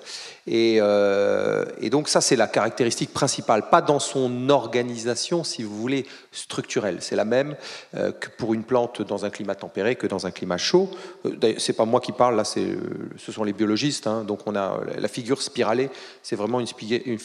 [0.49, 6.07] Euh, et, donc ça, c'est la caractéristique principale, pas dans son organisation, si vous voulez,
[6.33, 6.99] structurelle.
[7.01, 7.57] C'est la même
[7.95, 10.91] euh, que pour une plante dans un climat tempéré que dans un climat chaud.
[11.27, 14.07] Euh, c'est pas moi qui parle, là, ce sont les biologistes.
[14.07, 14.25] Hein.
[14.25, 15.91] donc on a la figure spiralée,
[16.23, 16.67] c'est vraiment une,
[17.07, 17.19] une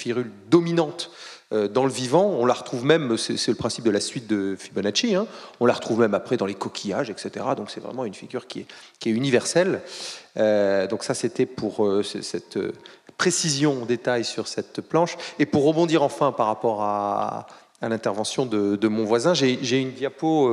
[0.50, 2.26] dominante euh, dans le vivant.
[2.26, 5.28] On la retrouve même, c'est le principe de la suite de Fibonacci, hein.
[5.60, 7.46] on la retrouve même après dans les coquillages, etc.
[7.56, 8.66] Donc c'est vraiment une figure qui est,
[9.00, 9.82] qui est universelle.
[10.38, 12.58] Euh, donc ça, c'était pour euh, cette
[13.18, 15.18] précision détail sur cette planche.
[15.40, 17.48] Et pour rebondir enfin par rapport à,
[17.82, 20.50] l'intervention de, mon voisin, j'ai une diapo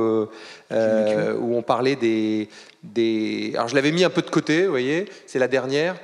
[0.69, 2.47] où on parlait des,
[2.83, 3.53] des...
[3.55, 5.95] Alors je l'avais mis un peu de côté, vous voyez, c'est la dernière.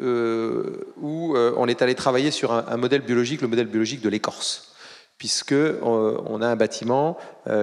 [0.00, 4.08] Euh, où euh, on est allé travailler sur un, modèle biologique, le modèle biologique de
[4.08, 4.72] l'écorce,
[5.16, 7.16] puisque euh, on, a un bâtiment,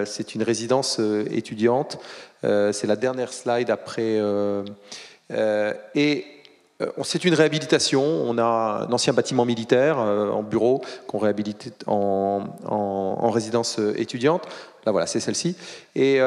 [0.04, 1.98] c'est une résidence étudiante,
[2.42, 4.20] c'est la dernière slide après,
[5.94, 6.24] et
[7.02, 8.02] c'est une réhabilitation.
[8.02, 14.42] On a un ancien bâtiment militaire en bureau qu'on réhabilite en, en, résidence étudiante.
[14.84, 15.56] Là, voilà, c'est celle-ci.
[15.94, 16.20] Et,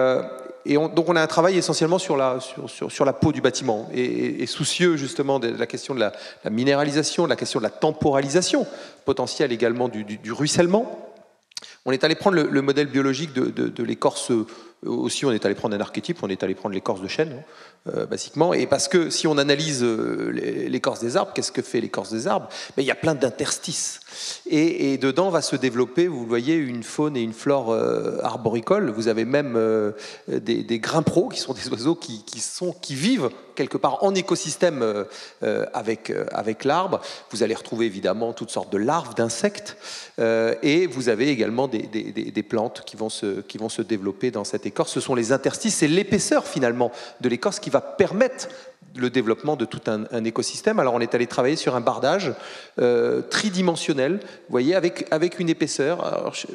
[0.65, 4.45] et donc on a un travail essentiellement sur la, sur, la peau du bâtiment et,
[4.45, 6.11] soucieux justement de la question de la,
[6.49, 8.67] minéralisation, de la question de la temporalisation
[9.05, 11.05] potentielle également du, ruissellement.
[11.85, 14.31] On est allé prendre le, modèle biologique de l'écorce
[14.85, 17.43] aussi, on est allé prendre un archétype, on est allé prendre l'écorce de chêne, hein,
[17.95, 18.53] euh, basiquement.
[18.53, 20.31] Et parce que si on analyse euh,
[20.69, 22.47] l'écorce des arbres, qu'est-ce que fait l'écorce des arbres?
[22.77, 23.99] Mais Il y a plein d'interstices.
[24.49, 28.89] Et, dedans va se développer, vous voyez, une faune et une flore euh, arboricoles.
[28.89, 29.57] Vous avez même
[30.27, 32.23] des, des qui sont des oiseaux qui,
[32.89, 35.05] vivent quelque part en écosystème
[35.73, 36.11] avec,
[36.65, 37.01] l'arbre.
[37.31, 39.77] Vous allez retrouver évidemment toutes sortes de larves d'insectes.
[40.17, 45.15] et vous avez également des, plantes qui vont, se, développer dans cette écorce, ce sont
[45.15, 46.91] les interstices, c'est l'épaisseur finalement
[47.21, 48.47] de l'écorce qui va permettre
[48.95, 50.79] le développement de tout un, écosystème.
[50.79, 52.33] Alors on est allé travailler sur un bardage
[52.79, 56.05] euh, tridimensionnel, vous voyez, avec, avec une épaisseur.
[56.05, 56.47] Alors, ce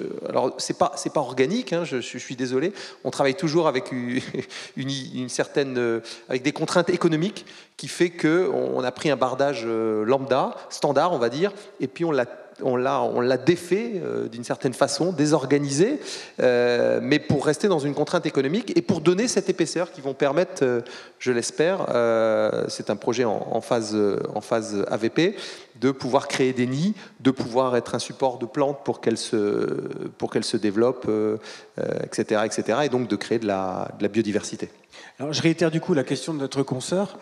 [0.59, 2.73] c'est pas pas organique, hein, je, suis désolé.
[3.05, 3.93] On travaille toujours avec
[4.77, 7.47] une, certaine euh, avec des contraintes économiques
[7.77, 11.89] qui fait que on a pris un bardage euh, lambda, standard, on va dire, et
[11.89, 12.27] puis on l'a
[12.63, 16.01] on l'a défait euh, d'une certaine façon, désorganisé,
[16.41, 20.15] euh, mais pour rester dans une contrainte économique et pour donner cette épaisseur qui vont
[20.15, 20.81] permettre, euh,
[21.19, 21.87] je l'espère,
[22.69, 23.97] c'est un projet en, phase,
[24.35, 25.37] en phase AVP,
[25.81, 29.35] de pouvoir créer des nids, de pouvoir être un support de plantes pour qu'elles se,
[30.19, 31.11] pour développent,
[32.03, 34.69] etc., etc., et donc de créer de la biodiversité.
[35.21, 37.19] Alors, je réitère du coup la question de notre consoeur.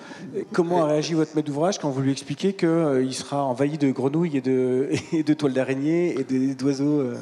[0.53, 3.91] Comment a réagi votre maître d'ouvrage quand vous lui expliquez qu'il euh, sera envahi de
[3.91, 7.21] grenouilles et de, et de toiles d'araignées et d'oiseaux euh,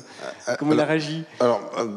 [0.61, 1.25] Comment il a réagi?
[1.41, 1.89] Alors, euh,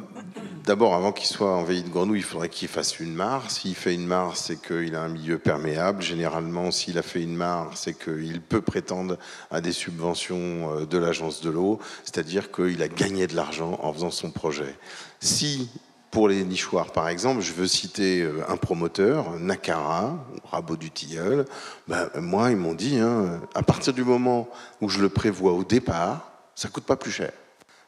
[0.66, 3.52] d'abord, avant qu'il soit envahi de grenouilles, il faudrait qu'il fasse une mare.
[3.52, 6.02] S'il fait une mare, c'est qu'il a un milieu perméable.
[6.02, 9.20] Généralement, s'il a fait une mare, c'est qu'il peut prétendre
[9.52, 14.10] à des subventions de l'agence de l'eau, c'est-à-dire qu'il a gagné de l'argent en faisant
[14.10, 14.76] son projet.
[15.20, 15.70] Si
[16.14, 21.46] pour les nichoirs, par exemple, je veux citer euh, un promoteur, Nakara, Rabot du Tilleul.
[21.88, 24.48] Ben, moi, ils m'ont dit, hein, à partir du moment
[24.80, 27.32] où je le prévois au départ, ça coûte pas plus cher.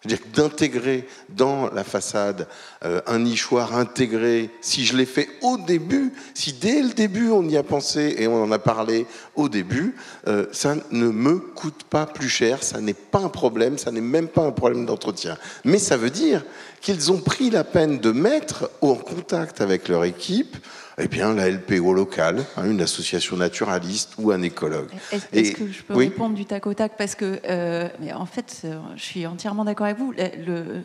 [0.05, 2.47] C'est-à-dire d'intégrer dans la façade
[2.83, 7.47] euh, un nichoir intégré, si je l'ai fait au début, si dès le début on
[7.47, 9.95] y a pensé et on en a parlé au début,
[10.27, 14.01] euh, ça ne me coûte pas plus cher, ça n'est pas un problème, ça n'est
[14.01, 15.37] même pas un problème d'entretien.
[15.63, 16.43] Mais ça veut dire
[16.81, 20.55] qu'ils ont pris la peine de mettre en contact avec leur équipe
[20.97, 24.89] eh bien, la LPO locale, hein, une association naturaliste ou un écologue.
[25.33, 28.61] Est-ce que je peux répondre du tac au tac Parce que, euh, mais en fait,
[28.63, 30.13] euh, je suis entièrement d'accord avec vous.
[30.13, 30.83] Le,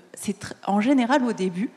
[0.66, 1.70] en général, au début,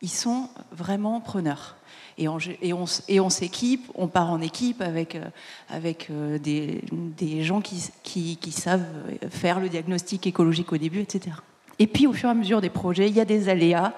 [0.00, 1.76] ils sont vraiment preneurs.
[2.16, 5.24] Et on, et on, et on s'équipe, on part en équipe avec, euh,
[5.68, 6.10] avec
[6.42, 8.86] des, des, gens qui, qui, qui, savent
[9.30, 11.36] faire le diagnostic écologique au début, etc.
[11.78, 13.94] Et puis, au fur et à mesure des projets, il y a des aléas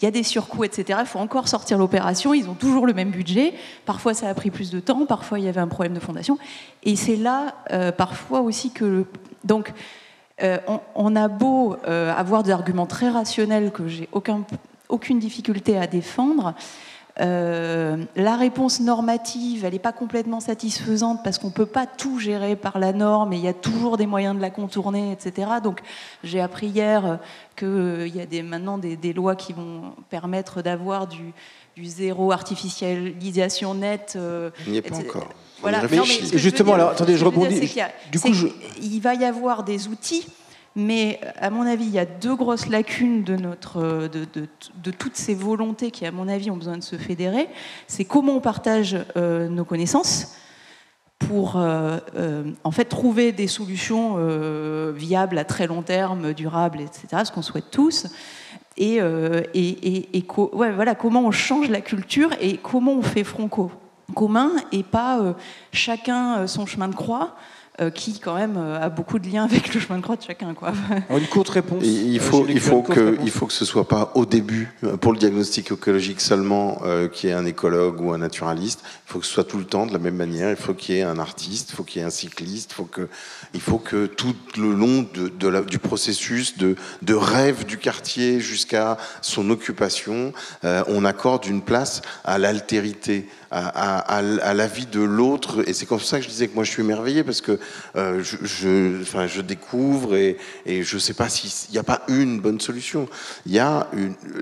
[0.00, 0.98] il y a des surcoûts, etc.
[1.02, 2.32] Il faut encore sortir l'opération.
[2.32, 3.52] Ils ont toujours le même budget.
[3.84, 5.04] Parfois, ça a pris plus de temps.
[5.04, 6.38] Parfois, il y avait un problème de fondation.
[6.82, 9.04] Et c'est là, euh, parfois aussi, que.
[9.44, 9.72] Donc,
[10.42, 10.58] euh,
[10.94, 14.42] on, a beau euh, avoir des arguments très rationnels que j'ai aucun,
[14.88, 16.54] aucune difficulté à défendre.
[17.20, 22.18] Euh, la réponse normative, elle n'est pas complètement satisfaisante parce qu'on ne peut pas tout
[22.18, 25.48] gérer par la norme et il y a toujours des moyens de la contourner, etc.
[25.62, 25.80] Donc
[26.22, 27.18] j'ai appris hier
[27.56, 31.32] qu'il euh, y a des, maintenant des, lois qui vont permettre d'avoir du,
[31.82, 34.14] zéro artificialisation nette.
[34.16, 35.28] Euh, il n'y est pas encore.
[35.62, 35.82] Voilà.
[36.34, 37.74] justement, alors attendez, je rebondis.
[38.10, 38.28] du coup,
[38.80, 40.26] il va y avoir des outils
[40.76, 45.16] mais à mon avis, il y a deux grosses lacunes de, notre, de, de, toutes
[45.16, 47.48] ces volontés qui, à mon avis, ont besoin de se fédérer.
[47.88, 50.36] C'est comment on partage euh, nos connaissances
[51.18, 54.16] pour euh, euh, en fait trouver des solutions
[54.92, 58.06] viables à très long terme, durables, etc., ce qu'on souhaite tous.
[58.76, 59.00] Et,
[60.52, 63.50] voilà, comment on change la culture et comment on fait front
[64.14, 65.34] commun et pas
[65.72, 67.34] chacun son chemin de croix.
[67.80, 70.22] Euh, qui quand même euh, a beaucoup de liens avec le chemin de croix de
[70.22, 70.52] chacun.
[70.54, 70.72] Quoi.
[71.16, 71.82] une courte réponse.
[71.84, 75.18] Il faut, il faut que, il faut que ce soit pas au début pour le
[75.18, 78.80] diagnostic écologique seulement euh, qu'il y ait un écologue ou un naturaliste.
[79.06, 80.50] Il faut que ce soit tout le temps de la même manière.
[80.50, 82.74] Il faut qu'il y ait un artiste, il faut qu'il y ait un cycliste, il
[82.74, 83.08] faut que,
[83.54, 87.78] il faut que tout le long de, de la, du processus de, de, rêve du
[87.78, 95.68] quartier jusqu'à son occupation, on accorde une place à l'altérité à, la vie de l'autre.
[95.68, 97.58] Et c'est comme ça que je disais que moi je suis émerveillé parce que
[97.96, 100.36] euh, je, découvre et,
[100.66, 103.08] je ne sais pas s'il n'y a pas une bonne solution.
[103.46, 103.88] Il y a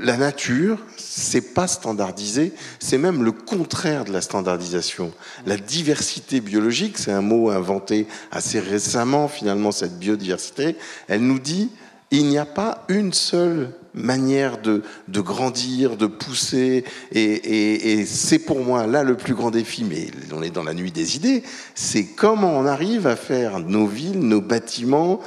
[0.00, 5.12] la nature, c'est pas standardisé, c'est même le contraire de la standardisation.
[5.46, 10.76] La diversité biologique, c'est un mot inventé assez récemment finalement, cette biodiversité,
[11.08, 11.70] elle nous dit
[12.10, 16.84] Il n'y a pas une seule manière de, grandir, de pousser.
[17.12, 20.92] Et, c'est pour moi là le plus grand défi, mais on est dans la nuit
[20.92, 21.42] des idées,
[21.74, 25.20] c'est comment on arrive à faire nos villes, nos bâtiments,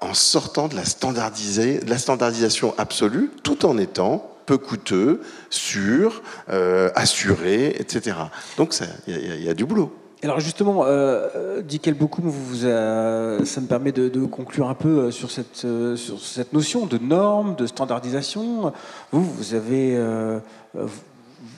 [0.00, 5.20] en sortant de la, de la standardisation absolue, tout en étant peu coûteux,
[5.50, 8.16] sûr, euh, assuré, etc.
[8.56, 8.74] Donc
[9.08, 9.92] il y, a du boulot.
[10.22, 15.30] Alors justement, euh, euh Dick vous, ça me permet de, conclure un peu euh, sur
[15.30, 18.72] cette, euh, sur cette notion de normes, de standardisation.
[19.12, 19.98] Vous, vous avez,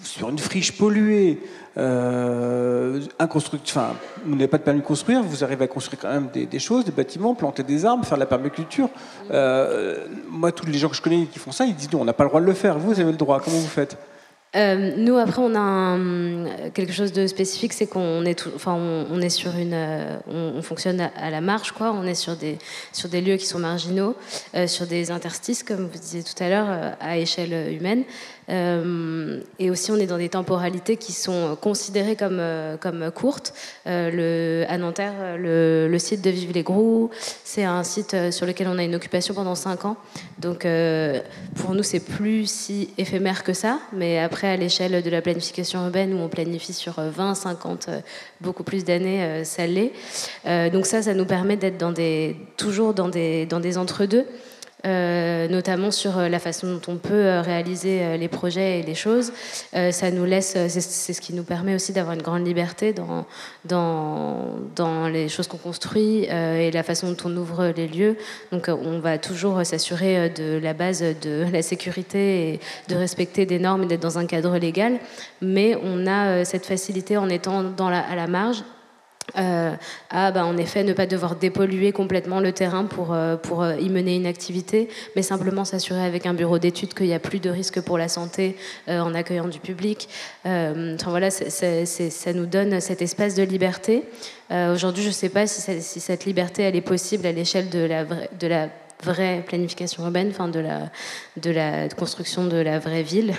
[0.02, 1.40] sur une friche polluée,
[1.76, 6.58] euh, vous n'avez pas de permis de construire, vous arrivez à construire quand même des,
[6.58, 8.88] choses, des bâtiments, planter des arbres, faire de la permaculture.
[9.30, 12.12] moi, tous les gens que je connais qui font ça, ils disent non, on n'a
[12.12, 12.76] pas le droit de le faire.
[12.76, 13.40] Vous, vous avez le droit.
[13.40, 13.96] Comment vous faites?
[14.56, 15.98] Euh, nous, après, on a
[16.70, 21.00] quelque chose de spécifique, c'est qu'on est, enfin, on, est sur une, euh, on, fonctionne
[21.00, 21.92] à, la marge, quoi.
[21.92, 22.58] On est sur des,
[22.92, 24.16] sur des lieux qui sont marginaux,
[24.54, 28.04] euh, sur des interstices, comme vous disiez tout à l'heure, à échelle humaine.
[28.50, 33.52] Euh, et aussi, on est dans des temporalités qui sont considérées comme, euh, comme courtes.
[33.86, 37.10] Euh, le, à Nanterre, le, site de Vive-les-Grous,
[37.44, 39.96] c'est un site sur lequel on a une occupation pendant 5 ans.
[40.38, 40.66] Donc,
[41.56, 43.80] pour nous, c'est plus si éphémère que ça.
[43.92, 47.90] Mais après, à l'échelle de la planification urbaine, où on planifie sur 20, 50,
[48.40, 49.92] beaucoup plus d'années, ça l'est.
[50.70, 51.84] donc ça, ça nous permet d'être
[52.56, 54.24] toujours dans des entre-deux.
[54.86, 58.94] Euh, notamment sur euh, la façon dont on peut euh, réaliser les projets et les
[58.94, 59.32] choses.
[59.72, 63.26] ça nous laisse, c'est ce qui nous permet aussi d'avoir une grande liberté dans,
[63.64, 68.16] dans, dans les choses qu'on construit et la façon dont on ouvre les lieux.
[68.52, 73.58] Donc on va toujours s'assurer de la base de la sécurité et de respecter des
[73.58, 74.98] normes et d'être dans un cadre légal.
[75.40, 78.62] Mais on a cette facilité en étant à la marge
[79.36, 79.74] euh,
[80.10, 83.76] à bah, en effet ne pas devoir dépolluer complètement le terrain pour, euh, pour euh,
[83.76, 87.38] y mener une activité, mais simplement s'assurer avec un bureau d'études qu'il n'y a plus
[87.38, 88.56] de risque pour la santé
[88.88, 90.08] en accueillant du public.
[90.44, 94.04] enfin voilà, ça nous donne cet espace de liberté.
[94.50, 98.68] Aujourd'hui, je ne sais pas si, cette liberté elle est possible à l'échelle de la
[99.02, 100.60] vraie planification urbaine, enfin de
[101.50, 103.34] la, construction de la vraie ville.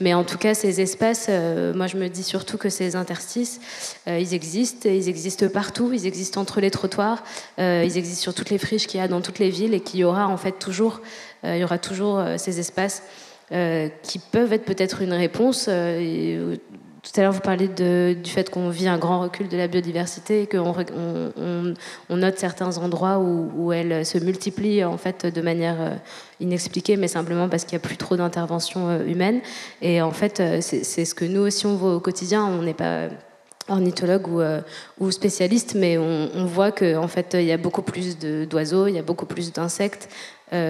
[0.00, 3.60] Mais en tout cas, ces espaces, euh, moi je me dis surtout que ces interstices,
[4.06, 7.24] euh, ils existent, ils existent partout, ils existent entre les trottoirs,
[7.58, 9.80] euh, ils existent sur toutes les friches qu'il y a dans toutes les villes et
[9.80, 11.00] qu'il y aura en fait toujours,
[11.44, 13.02] il y aura toujours ces espaces.
[14.02, 15.70] qui peuvent être peut-être une réponse
[17.10, 20.42] tout à l'heure, vous parliez du fait qu'on vit un grand recul de la biodiversité
[20.42, 20.74] et qu'on
[22.10, 25.94] on, note certains endroits où, elle se multiplie en fait de manière euh,
[26.40, 29.40] inexpliquée, mais simplement parce qu'il n'y a plus trop d'intervention euh, humaine.
[29.80, 32.44] Et en fait, euh, c'est ce que nous aussi on voit au quotidien.
[32.44, 33.08] On n'est pas
[33.68, 34.26] ornithologue
[34.98, 38.94] ou, spécialiste, mais on, voit qu'en en fait, il y a beaucoup plus d'oiseaux, il
[38.94, 40.08] y a beaucoup plus d'insectes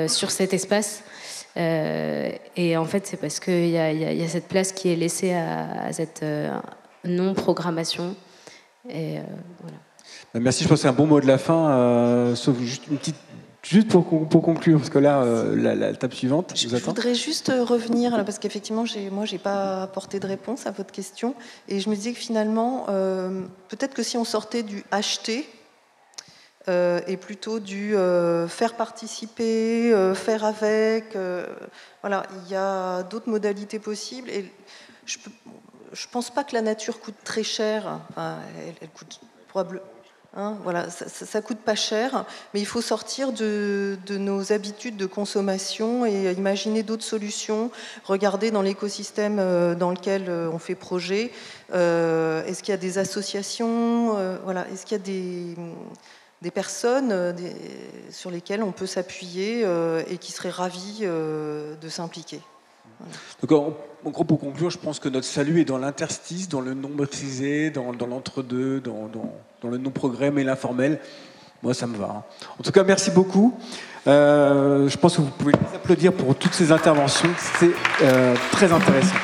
[0.09, 1.05] sur cet espace.
[1.59, 5.35] Euh, et en fait, c'est parce qu'il y, y, a cette place qui est laissée
[5.35, 6.57] à, cette euh,
[7.05, 8.15] non-programmation.
[8.89, 9.23] Et euh,
[9.61, 9.77] voilà.
[10.33, 12.99] Bah, merci, je pense que c'est un bon mot de la fin, sauf juste une
[12.99, 13.17] petite
[13.65, 18.13] Juste pour, pour, conclure, parce que là, la, table suivante, je, je voudrais juste revenir,
[18.25, 21.35] parce qu'effectivement, moi, je n'ai pas apporté de réponse à votre question.
[21.69, 22.87] Et je me disais que finalement,
[23.69, 25.47] peut-être que si on sortait du acheter,
[26.69, 31.17] et plutôt du euh, faire participer, euh, faire avec.
[32.03, 34.31] voilà, il y a d'autres modalités possibles.
[34.31, 34.51] Et
[35.07, 38.01] je ne pense pas que la nature coûte très cher.
[38.17, 39.85] elle, coûte probablement.
[40.37, 44.99] Hein, voilà, ça, ne coûte pas cher, mais il faut sortir de, de nos habitudes
[44.99, 47.71] de consommation et imaginer d'autres solutions.
[48.05, 49.37] Regarder dans l'écosystème
[49.75, 51.33] dans lequel on fait projet.
[51.73, 55.57] Est-ce qu'il y a des associations Voilà, est-ce qu'il y a des
[56.43, 57.33] des personnes euh,
[58.11, 62.41] sur lesquelles on peut s'appuyer euh, et qui seraient ravis euh, de s'impliquer.
[63.43, 63.53] Donc,
[64.05, 66.89] en, gros, pour conclure, je pense que notre salut est dans l'interstice, dans le non
[66.89, 69.11] maîtrisé, dans, l'entre-deux, dans,
[69.71, 70.99] le non-progrès, mais l'informel.
[71.63, 72.07] Moi, ça me va.
[72.07, 72.23] Hein.
[72.59, 73.55] En tout cas, merci beaucoup.
[74.07, 77.31] je pense que vous pouvez applaudir pour toutes ces interventions.
[77.61, 77.73] C'est
[78.51, 79.15] très intéressant.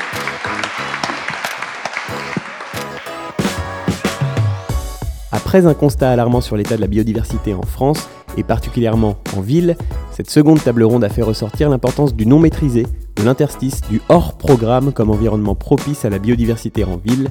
[5.55, 9.77] Après un constat alarmant sur l'état de la biodiversité en France, et particulièrement en ville,
[10.11, 12.85] cette seconde table ronde a fait ressortir l'importance du non maîtrisé,
[13.15, 17.29] de l'interstice, du hors-programme comme environnement propice à la biodiversité en ville.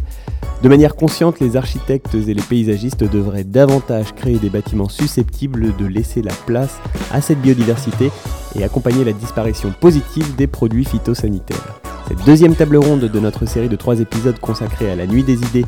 [0.61, 5.85] De manière consciente, les architectes et les paysagistes devraient davantage créer des bâtiments susceptibles de
[5.85, 6.79] laisser la place
[7.11, 8.09] à cette biodiversité
[8.57, 11.82] et accompagner la disparition positive des produits phytosanitaires.
[12.07, 15.41] Cette deuxième table ronde de notre série de trois épisodes consacrée à la nuit des
[15.41, 15.65] idées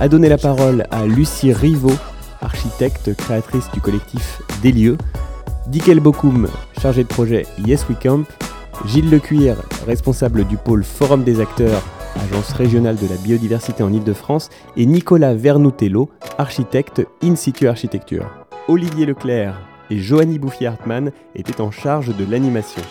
[0.00, 1.96] a donné la parole à Lucie Rivaud,
[2.42, 4.98] architecte, créatrice du collectif Des lieux.
[5.68, 6.48] Dickel Bokoum,
[6.80, 8.24] chargé de projet Yes We Camp,
[8.86, 11.82] Gilles Lecuir, responsable du pôle Forum des acteurs,
[12.24, 18.26] agence régionale de la biodiversité en Ile-de-France, et Nicolas Vernoutello, architecte In situ architecture.
[18.68, 19.60] Olivier Leclerc
[19.90, 22.82] et Joanny Bouffier-Hartmann étaient en charge de l'animation.